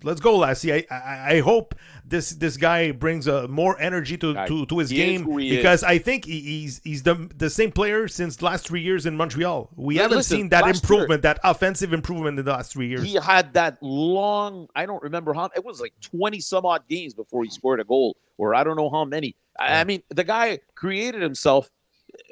Let's 0.01 0.19
go, 0.19 0.39
Lassi. 0.39 0.85
I, 0.89 0.95
I 0.95 1.35
I 1.35 1.39
hope 1.41 1.75
this 2.05 2.31
this 2.31 2.57
guy 2.57 2.91
brings 2.91 3.27
uh, 3.27 3.47
more 3.47 3.79
energy 3.79 4.17
to, 4.17 4.33
to, 4.47 4.65
to 4.65 4.79
his 4.79 4.91
game 4.91 5.25
he 5.39 5.49
is. 5.51 5.57
because 5.57 5.83
I 5.83 5.97
think 5.97 6.25
he, 6.25 6.39
he's 6.41 6.81
he's 6.83 7.03
the 7.03 7.29
the 7.35 7.49
same 7.49 7.71
player 7.71 8.07
since 8.07 8.41
last 8.41 8.67
three 8.67 8.81
years 8.81 9.05
in 9.05 9.15
Montreal. 9.15 9.69
We 9.75 9.97
haven't 9.97 10.17
listen, 10.17 10.37
seen 10.37 10.49
that 10.49 10.67
improvement, 10.67 11.21
that 11.21 11.39
offensive 11.43 11.93
improvement 11.93 12.39
in 12.39 12.45
the 12.45 12.51
last 12.51 12.71
three 12.73 12.87
years. 12.87 13.03
he 13.03 13.15
had 13.15 13.53
that 13.53 13.77
long 13.81 14.67
i 14.75 14.85
don't 14.85 15.01
remember 15.03 15.33
how 15.33 15.49
it 15.55 15.63
was 15.63 15.79
like 15.81 15.93
20 16.01 16.39
some 16.39 16.65
odd 16.65 16.87
games 16.87 17.13
before 17.13 17.43
he 17.43 17.49
scored 17.49 17.79
a 17.79 17.83
goal 17.83 18.15
or 18.37 18.55
i 18.55 18.63
don't 18.63 18.75
know 18.75 18.89
how 18.89 19.05
many 19.05 19.35
I, 19.59 19.81
I 19.81 19.83
mean 19.83 20.03
the 20.09 20.23
guy 20.23 20.59
created 20.75 21.21
himself 21.21 21.69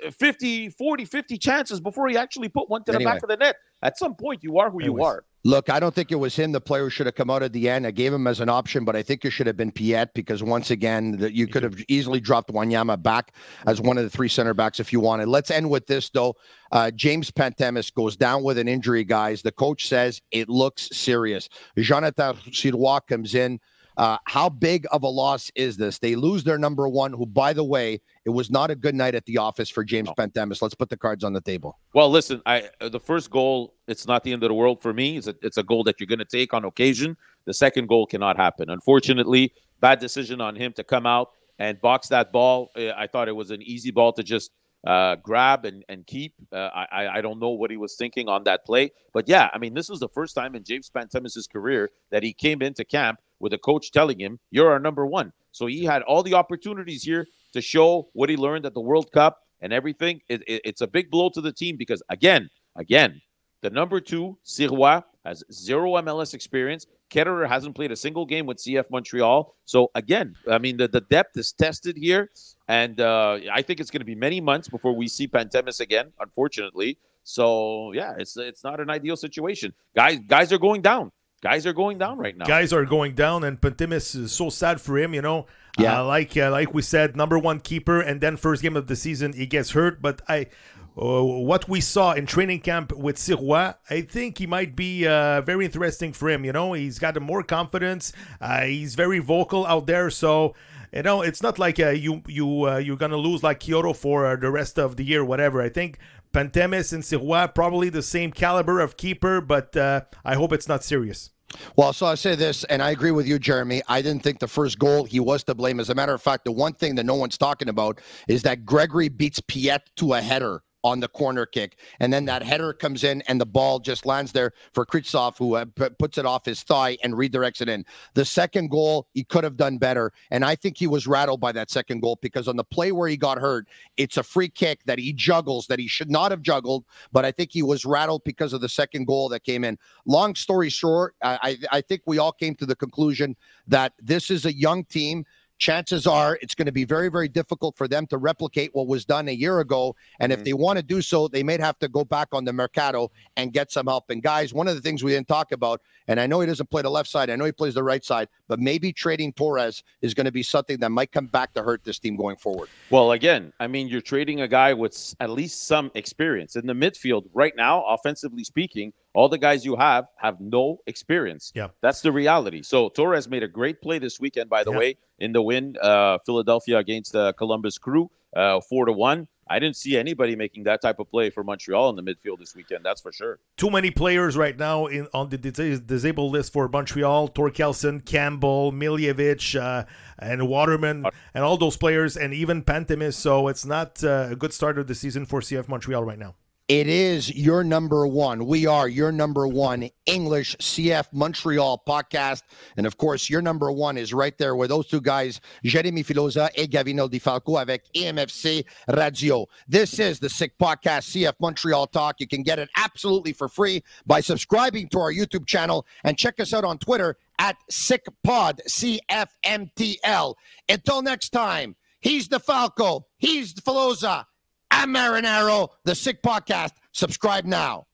uh, 0.06 0.12
50 0.12 0.70
40 0.70 1.06
50 1.06 1.38
chances 1.38 1.80
before 1.80 2.08
he 2.10 2.18
actually 2.18 2.50
put 2.50 2.70
one 2.70 2.84
to 2.86 2.92
the 2.92 2.98
Anyway. 2.98 3.12
back 3.12 3.24
of 3.24 3.30
the 3.30 3.38
net 3.38 3.56
at 3.82 3.98
some 3.98 4.16
point 4.16 4.44
you 4.44 4.58
are 4.60 4.70
who 4.70 4.84
you 4.84 5.04
are 5.04 5.24
Look, 5.44 5.72
I 5.72 5.80
don't 5.80 5.94
think 5.94 6.12
it 6.12 6.16
was 6.16 6.36
him, 6.36 6.52
the 6.52 6.62
player 6.62 6.84
who 6.84 6.90
should 6.92 7.08
have 7.08 7.16
come 7.16 7.32
out 7.32 7.42
at 7.42 7.52
the 7.52 7.68
end. 7.68 7.88
I 7.88 7.92
gave 7.92 8.14
him 8.14 8.28
as 8.28 8.40
an 8.40 8.50
option, 8.50 8.86
but 8.86 8.96
I 8.96 9.02
think 9.02 9.26
it 9.26 9.32
should 9.32 9.48
have 9.48 9.58
been 9.58 9.72
Piette 9.72 10.14
because 10.14 10.44
once 10.44 10.70
again, 10.70 11.18
that 11.18 11.34
you 11.34 11.48
could 11.48 11.64
have 11.64 11.82
easily 11.88 12.20
dropped 12.20 12.52
Wanyama 12.52 13.02
back 13.02 13.34
as 13.66 13.82
one 13.82 13.98
of 13.98 14.04
the 14.04 14.10
three 14.10 14.30
center 14.30 14.54
backs 14.54 14.80
if 14.80 14.94
you 14.94 15.00
wanted. 15.00 15.28
Let's 15.28 15.50
end 15.50 15.70
with 15.70 15.88
this 15.88 16.10
though. 16.12 16.36
Uh, 16.72 16.92
James 16.92 17.32
Pantemis 17.32 17.92
goes 17.92 18.16
down 18.16 18.44
with 18.44 18.60
an 18.60 18.68
injury, 18.68 19.04
guys. 19.04 19.42
The 19.42 19.52
coach 19.52 19.88
says 19.88 20.22
it 20.32 20.48
looks 20.48 20.90
serious. 20.96 21.50
Jonathan 21.78 22.36
Sirois 22.52 23.02
comes 23.08 23.34
in. 23.34 23.60
Uh, 23.98 24.18
how 24.26 24.50
big 24.50 24.86
of 24.92 25.04
a 25.04 25.08
loss 25.08 25.52
is 25.56 25.78
this? 25.78 26.00
They 26.00 26.16
lose 26.16 26.44
their 26.44 26.58
number 26.58 26.88
one, 26.88 27.12
who, 27.14 27.26
by 27.26 27.54
the 27.54 27.64
way, 27.64 28.00
it 28.26 28.30
was 28.30 28.50
not 28.50 28.72
a 28.72 28.76
good 28.76 28.96
night 28.96 29.16
at 29.16 29.26
the 29.26 29.38
office 29.38 29.70
for 29.70 29.84
James 29.84 30.08
No. 30.08 30.14
Pantemis. 30.16 30.62
Let's 30.62 30.76
put 30.76 30.90
the 30.90 30.98
cards 30.98 31.24
on 31.24 31.34
the 31.34 31.42
table. 31.42 31.78
well 31.94 32.10
listen 32.10 32.42
i 32.46 32.70
uh, 32.80 32.90
the 32.90 33.00
first 33.00 33.30
goal 33.30 33.74
it's 33.88 34.08
not 34.08 34.24
the 34.24 34.32
end 34.32 34.44
of 34.44 34.50
the 34.50 34.54
world 34.54 34.82
for 34.82 34.94
me 34.94 35.18
it's 35.18 35.28
a, 35.28 35.36
it's 35.42 35.58
a 35.58 35.64
goal 35.64 35.84
that 35.84 36.00
you're 36.00 36.08
going 36.08 36.20
to 36.20 36.26
take 36.40 36.54
on 36.54 36.64
occasion 36.66 37.18
the 37.46 37.54
second 37.54 37.88
goal 37.88 38.06
cannot 38.06 38.38
happen 38.38 38.70
unfortunately 38.70 39.52
bad 39.82 40.00
decision 40.00 40.40
on 40.42 40.56
him 40.56 40.72
to 40.74 40.84
come 40.84 41.06
out 41.06 41.32
and 41.60 41.80
box 41.82 42.08
that 42.08 42.32
ball 42.32 42.70
Uh, 42.78 42.92
i 42.98 43.08
thought 43.08 43.28
it 43.28 43.36
was 43.36 43.52
an 43.52 43.62
easy 43.62 43.92
ball 43.92 44.12
to 44.14 44.24
just 44.24 44.52
uh, 44.88 45.16
grab 45.18 45.64
and, 45.66 45.86
and 45.90 46.08
keep. 46.08 46.34
Uh, 46.52 46.70
I, 46.74 46.86
I- 46.92 47.10
I 47.18 47.22
don't 47.22 47.40
know 47.40 47.50
what 47.52 47.70
he 47.70 47.78
was 47.78 47.96
thinking 47.96 48.28
on 48.28 48.44
that 48.46 48.66
play. 48.66 48.92
But 49.14 49.30
yeah, 49.30 49.48
I 49.54 49.60
mean, 49.60 49.76
this 49.76 49.90
was 49.90 50.00
the 50.00 50.10
first 50.10 50.34
time 50.34 50.56
in 50.56 50.64
James 50.64 50.90
Pantemis' 50.90 51.48
career 51.48 51.92
that 52.10 52.24
he 52.24 52.34
came 52.34 52.64
into 52.64 52.84
camp 52.84 53.20
with 53.42 53.54
a 53.54 53.58
coach 53.58 53.92
telling 53.92 54.20
him, 54.20 54.40
You're 54.52 54.72
our 54.72 54.80
number 54.80 55.06
one. 55.06 55.34
So 55.52 55.66
he 55.68 55.84
had 55.84 56.02
all 56.04 56.24
the 56.24 56.34
opportunities 56.36 57.04
here 57.04 57.28
to 57.54 57.62
show 57.62 58.10
what 58.14 58.30
he 58.30 58.38
learned 58.38 58.66
at 58.66 58.74
the 58.74 58.82
World 58.82 59.12
Cup 59.12 59.40
and 59.62 59.74
everything. 59.74 60.22
It, 60.30 60.42
it- 60.48 60.62
it's 60.64 60.82
a 60.82 60.88
big 60.88 61.10
blow 61.12 61.30
to 61.30 61.42
the 61.42 61.52
team 61.52 61.76
because, 61.78 62.02
again, 62.10 62.50
again, 62.76 63.22
the 63.62 63.70
number 63.70 64.00
two, 64.00 64.38
Sirois, 64.46 65.04
has 65.26 65.44
zero 65.52 65.92
MLS 66.02 66.34
experience. 66.34 66.88
Ketterer 67.12 67.48
hasn't 67.48 67.76
played 67.76 67.92
a 67.92 67.96
single 67.96 68.26
game 68.26 68.46
with 68.48 68.58
CF 68.58 68.90
Montreal. 68.90 69.54
So 69.66 69.92
again, 69.94 70.36
I 70.50 70.58
mean 70.58 70.78
the, 70.78 70.88
the 70.88 71.02
depth 71.02 71.38
is 71.38 71.52
tested 71.52 71.96
here, 71.98 72.30
and 72.68 73.00
uh, 73.00 73.38
I 73.54 73.62
think 73.62 73.80
it's 73.80 73.92
going 73.92 74.00
to 74.02 74.06
be 74.06 74.16
many 74.16 74.42
months 74.42 74.68
before 74.68 74.96
we 74.96 75.08
see 75.08 75.28
Pantemis 75.28 75.80
again. 75.80 76.12
Unfortunately, 76.20 76.98
so 77.24 77.92
yeah, 77.94 78.16
it's 78.18 78.36
it's 78.38 78.64
not 78.64 78.80
an 78.80 78.90
ideal 78.90 79.16
situation. 79.16 79.74
Guys, 79.96 80.20
guys 80.28 80.52
are 80.52 80.58
going 80.58 80.82
down. 80.82 81.12
Guys 81.42 81.66
are 81.66 81.74
going 81.74 81.98
down 81.98 82.20
right 82.20 82.38
now. 82.38 82.46
Guys 82.46 82.72
are 82.72 82.86
going 82.86 83.16
down, 83.16 83.44
and 83.44 83.60
Pantemis 83.60 84.16
is 84.16 84.32
so 84.32 84.50
sad 84.50 84.80
for 84.80 84.98
him. 84.98 85.14
You 85.14 85.22
know, 85.22 85.48
Yeah. 85.80 86.02
Uh, 86.02 86.06
like 86.06 86.38
uh, 86.38 86.52
like 86.52 86.74
we 86.74 86.82
said, 86.82 87.16
number 87.16 87.40
one 87.40 87.60
keeper, 87.60 88.00
and 88.00 88.22
then 88.22 88.38
first 88.38 88.62
game 88.62 88.78
of 88.78 88.88
the 88.88 88.96
season 88.96 89.34
he 89.34 89.48
gets 89.48 89.72
hurt. 89.72 90.02
But 90.02 90.22
I, 90.28 90.48
uh, 90.96 91.24
what 91.24 91.68
we 91.68 91.82
saw 91.82 92.12
in 92.12 92.26
training 92.28 92.60
camp 92.60 92.92
with 92.96 93.16
Sirois, 93.16 93.76
I 93.90 94.02
think 94.02 94.38
he 94.38 94.46
might 94.46 94.76
be 94.76 95.08
uh, 95.08 95.42
very 95.42 95.66
interesting 95.66 96.14
for 96.14 96.30
him. 96.30 96.46
You 96.46 96.52
know, 96.52 96.74
he's 96.74 97.00
got 97.00 97.20
more 97.22 97.42
confidence. 97.42 98.14
Uh, 98.40 98.62
he's 98.64 98.96
very 98.96 99.20
vocal 99.20 99.66
out 99.66 99.88
there, 99.88 100.10
so. 100.10 100.54
You 100.94 101.04
know, 101.04 101.22
it's 101.22 101.42
not 101.42 101.58
like 101.58 101.80
uh, 101.80 101.92
you 101.92 102.22
you 102.28 102.68
uh, 102.68 102.76
you're 102.76 102.98
gonna 102.98 103.16
lose 103.16 103.42
like 103.44 103.62
Quioto 103.62 103.96
for 103.96 104.26
uh, 104.26 104.36
the 104.36 104.52
rest 104.52 104.78
of 104.78 104.98
the 104.98 105.06
year, 105.06 105.24
whatever. 105.24 105.62
I 105.62 105.70
think 105.70 105.98
Pantemis 106.34 106.94
and 106.94 107.04
Sirois 107.04 107.54
probably 107.54 107.90
the 107.90 108.02
same 108.02 108.32
caliber 108.32 108.80
of 108.80 108.98
keeper, 108.98 109.42
but 109.42 109.76
uh, 109.76 110.02
I 110.24 110.36
hope 110.36 110.54
it's 110.54 110.68
not 110.68 110.84
serious. 110.84 111.32
Well, 111.76 111.92
so 111.92 112.06
I 112.06 112.16
say 112.16 112.36
this, 112.36 112.64
and 112.66 112.82
I 112.82 112.92
agree 112.92 113.12
with 113.12 113.28
you, 113.28 113.38
Jeremy. 113.38 113.82
I 113.88 114.02
didn't 114.02 114.24
think 114.24 114.40
the 114.40 114.48
first 114.48 114.80
goal 114.80 115.04
he 115.04 115.20
was 115.20 115.44
to 115.46 115.56
blame. 115.56 115.80
As 115.80 115.90
a 115.90 115.96
matter 115.96 116.14
of 116.14 116.22
fact, 116.22 116.46
the 116.46 116.52
one 116.52 116.74
thing 116.74 116.96
that 116.96 117.06
no 117.06 117.16
one's 117.16 117.38
talking 117.38 117.68
about 117.68 118.00
is 118.28 118.44
that 118.44 118.66
Gregore 118.66 119.16
beats 119.16 119.42
Piette 119.42 119.90
to 119.98 120.14
a 120.14 120.22
header 120.22 120.64
on 120.84 121.00
the 121.00 121.08
corner 121.08 121.46
kick, 121.46 121.78
and 122.00 122.12
then 122.12 122.26
that 122.26 122.44
header 122.44 122.74
comes 122.74 123.04
in, 123.04 123.22
and 123.24 123.40
the 123.40 123.46
ball 123.46 123.80
just 123.80 124.06
lands 124.06 124.32
there 124.32 124.54
for 124.74 124.86
Kryvtsov, 124.86 125.38
who 125.38 125.56
uh, 125.56 125.66
p- 125.66 125.90
puts 126.00 126.18
it 126.18 126.26
off 126.26 126.46
his 126.46 126.64
thigh 126.64 126.98
and 127.04 127.14
redirects 127.14 127.62
it 127.62 127.70
in. 127.70 127.86
The 128.14 128.26
second 128.26 128.70
goal, 128.70 129.08
he 129.14 129.24
could 129.24 129.44
have 129.44 129.58
done 129.58 129.78
better, 129.78 130.12
and 130.32 130.44
I 130.44 130.56
think 130.56 130.78
he 130.78 130.88
was 130.88 131.08
rattled 131.08 131.40
by 131.40 131.52
that 131.54 131.70
second 131.70 132.02
goal 132.02 132.18
because 132.22 132.48
on 132.48 132.56
the 132.56 132.64
play 132.64 132.92
where 132.92 133.08
he 133.08 133.18
got 133.18 133.38
hurt, 133.38 133.68
it's 133.98 134.18
a 134.18 134.24
free 134.24 134.50
kick 134.50 134.84
that 134.86 135.00
he 135.00 135.14
juggles 135.14 135.68
that 135.68 135.80
he 135.80 135.88
should 135.88 136.10
not 136.10 136.32
have 136.32 136.42
juggled, 136.42 136.86
but 137.12 137.26
I 137.26 137.32
think 137.32 137.52
he 137.52 137.64
was 137.64 137.86
rattled 137.86 138.24
because 138.24 138.54
of 138.54 138.62
the 138.62 138.70
second 138.70 139.06
goal 139.06 139.30
that 139.30 139.44
came 139.44 139.64
in. 139.64 139.78
Long 140.06 140.36
story 140.36 140.70
short, 140.70 141.16
I, 141.22 141.58
I 141.72 141.78
I 141.78 141.82
think 141.82 142.02
we 142.06 142.18
all 142.18 142.32
came 142.32 142.56
to 142.56 142.66
the 142.66 142.76
conclusion 142.76 143.36
that 143.68 143.94
this 144.00 144.30
is 144.30 144.46
a 144.46 144.54
young 144.54 144.84
team 144.86 145.26
chances 145.62 146.08
are 146.08 146.40
it's 146.42 146.56
going 146.56 146.66
to 146.66 146.72
be 146.72 146.84
very, 146.84 147.08
very 147.08 147.30
difficult 147.30 147.78
for 147.78 147.88
them 147.88 148.08
to 148.08 148.18
replicate 148.18 148.72
what 148.74 148.88
was 148.88 149.06
done 149.06 149.30
a 149.30 149.32
year 149.32 149.60
ago. 149.60 149.96
And 150.20 150.32
if 150.32 150.40
mm-hmm. 150.40 150.46
they 150.46 150.54
want 150.54 150.78
to 150.78 150.84
do 150.84 151.04
so, 151.04 151.28
they 151.28 151.44
may 151.44 151.58
have 151.60 151.78
to 151.80 151.88
go 151.88 152.04
back 152.04 152.30
on 152.34 152.44
the 152.44 152.52
mercado 152.52 153.12
and 153.38 153.54
get 153.54 153.72
some 153.72 153.86
help. 153.86 154.10
And 154.10 154.24
guys, 154.24 154.54
one 154.54 154.68
of 154.68 154.76
the 154.76 154.82
things 154.82 155.04
we 155.04 155.12
didn't 155.12 155.28
talk 155.28 155.52
about, 155.52 155.80
and 156.08 156.20
I 156.20 156.26
know 156.26 156.40
he 156.40 156.48
doesn't 156.48 156.72
play 156.72 156.82
the 156.82 156.90
left 156.90 157.10
side, 157.10 157.30
I 157.30 157.36
know 157.36 157.46
he 157.46 157.52
plays 157.52 157.76
the 157.76 157.84
right 157.84 158.04
side, 158.04 158.28
but 158.48 158.60
maybe 158.60 158.92
trading 158.92 159.34
Torres 159.34 159.84
is 160.02 160.16
going 160.16 160.26
to 160.26 160.32
be 160.32 160.42
something 160.42 160.80
that 160.80 160.90
might 160.90 161.12
come 161.12 161.28
back 161.28 161.54
to 161.54 161.62
hurt 161.62 161.84
this 161.84 162.00
team 162.00 162.16
going 162.16 162.38
forward. 162.38 162.68
Well, 162.90 163.12
again, 163.12 163.54
I 163.60 163.68
mean, 163.68 163.88
you're 163.88 164.02
trading 164.02 164.42
a 164.42 164.48
guy 164.48 164.74
with 164.74 165.16
at 165.20 165.30
least 165.30 165.68
some 165.68 165.92
experience 165.94 166.56
in 166.56 166.66
the 166.66 166.74
midfield 166.74 167.26
right 167.34 167.54
now, 167.56 167.86
offensively 167.86 168.44
speaking. 168.44 168.94
All 169.14 169.28
the 169.30 169.38
guys 169.38 169.66
you 169.66 169.76
have 169.76 170.06
have 170.18 170.40
no 170.40 170.80
experience. 170.88 171.52
Yeah. 171.56 171.68
That's 171.82 172.02
the 172.02 172.12
reality. 172.12 172.62
So 172.64 172.90
Torres 172.90 173.28
made 173.28 173.44
a 173.44 173.48
great 173.48 173.82
play 173.82 174.00
this 174.00 174.20
weekend, 174.20 174.50
by 174.50 174.64
the 174.64 174.72
Yeah. 174.72 174.78
way, 174.78 174.98
in 175.20 175.34
the 175.34 175.42
win, 175.42 175.76
uh, 175.82 176.18
Philadelphia 176.26 176.78
against 176.78 177.12
the 177.12 177.34
Columbus 177.34 177.78
Crew, 177.78 178.10
uh, 178.36 178.62
four 178.62 178.86
to 178.86 178.94
one. 178.94 179.28
I 179.50 179.60
didn't 179.60 179.76
see 179.76 179.98
anybody 179.98 180.38
making 180.38 180.64
that 180.64 180.82
type 180.82 180.98
of 181.00 181.12
play 181.12 181.30
for 181.30 181.44
Montreal 181.44 181.90
in 181.90 181.98
the 181.98 182.04
midfield 182.04 182.40
this 182.40 182.56
weekend. 182.56 182.86
That's 182.86 183.02
for 183.02 183.12
sure. 183.12 183.40
Too 183.58 183.70
many 183.70 183.92
players 183.92 184.38
right 184.38 184.58
now 184.58 184.86
in 184.86 185.10
on 185.14 185.28
the 185.28 185.38
dis- 185.38 185.82
disabled 185.82 186.32
list 186.32 186.54
for 186.54 186.70
Montreal: 186.70 187.28
Thorkelsson, 187.28 188.06
Campbell, 188.06 188.72
Miljevic, 188.72 189.60
uh, 189.60 189.84
and 190.20 190.48
Waterman, 190.48 191.06
and 191.34 191.44
all 191.44 191.58
those 191.58 191.76
players, 191.76 192.16
and 192.16 192.34
even 192.34 192.64
Pantemis. 192.64 193.16
So 193.16 193.50
it's 193.50 193.66
not 193.66 194.02
uh, 194.06 194.30
a 194.32 194.36
good 194.38 194.54
start 194.54 194.78
of 194.80 194.88
the 194.88 194.96
season 194.96 195.26
for 195.26 195.42
CF 195.42 195.68
Montreal 195.68 196.06
right 196.06 196.20
now. 196.20 196.36
It 196.68 196.88
is 196.88 197.34
your 197.36 197.64
number 197.66 198.08
one. 198.08 198.46
We 198.46 198.66
are 198.66 198.88
your 198.88 199.12
number 199.12 199.46
one 199.46 199.90
English 200.06 200.56
CF 200.58 201.08
Montreal 201.12 201.84
podcast. 201.86 202.44
And 202.78 202.86
of 202.86 202.98
course, 202.98 203.30
your 203.30 203.42
number 203.42 203.72
one 203.72 203.98
is 203.98 204.14
right 204.14 204.38
there 204.38 204.56
with 204.56 204.70
those 204.70 204.88
two 204.88 205.02
guys, 205.02 205.42
Jeremy 205.66 206.04
Filosa 206.04 206.50
and 206.58 206.70
Gavino 206.70 207.10
De 207.10 207.20
Falco 207.20 207.58
avec 207.58 207.84
EMFC 207.94 208.64
Radio. 208.88 209.48
This 209.68 210.00
is 210.00 210.20
the 210.20 210.30
Sick 210.30 210.58
Podcast 210.58 211.10
CF 211.12 211.34
Montreal 211.42 211.88
Talk. 211.88 212.20
You 212.20 212.28
can 212.28 212.42
get 212.42 212.58
it 212.58 212.70
absolutely 212.78 213.34
for 213.34 213.50
free 213.50 213.84
by 214.06 214.22
subscribing 214.22 214.88
to 214.90 215.00
our 215.00 215.12
YouTube 215.12 215.48
channel 215.48 215.86
and 216.06 216.18
check 216.18 216.40
us 216.40 216.54
out 216.54 216.64
on 216.64 216.78
Twitter 216.78 217.18
at 217.38 217.58
SickPod, 217.70 218.60
CFMTL. 218.70 220.36
Until 220.70 221.02
next 221.02 221.30
time, 221.32 221.76
he's 222.00 222.30
the 222.30 222.40
Falco, 222.40 223.08
he's 223.18 223.54
the 223.54 223.62
Filosa. 223.62 224.26
I'm 224.72 224.94
Marinaro, 224.94 225.70
the 225.84 225.96
Sick 225.96 226.22
Podcast. 226.24 226.72
Subscribe 226.94 227.46
now. 227.46 227.86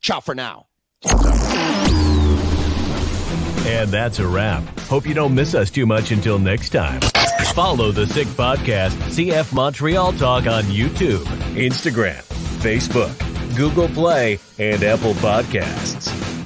Ciao 0.00 0.20
for 0.20 0.34
now. 0.34 0.66
And 3.66 3.88
that's 3.90 4.18
a 4.18 4.26
wrap. 4.26 4.62
Hope 4.80 5.06
you 5.06 5.14
don't 5.14 5.34
miss 5.34 5.54
us 5.54 5.70
too 5.70 5.86
much 5.86 6.10
until 6.10 6.38
next 6.38 6.70
time. 6.70 7.00
Follow 7.54 7.92
the 7.92 8.06
Sick 8.06 8.26
Podcast, 8.28 8.90
CF 9.10 9.52
Montreal 9.54 10.12
Talk 10.14 10.46
on 10.46 10.64
YouTube, 10.64 11.24
Instagram, 11.54 12.22
Facebook, 12.60 13.56
Google 13.56 13.88
Play, 13.88 14.38
and 14.58 14.82
Apple 14.82 15.14
Podcasts. 15.14 16.43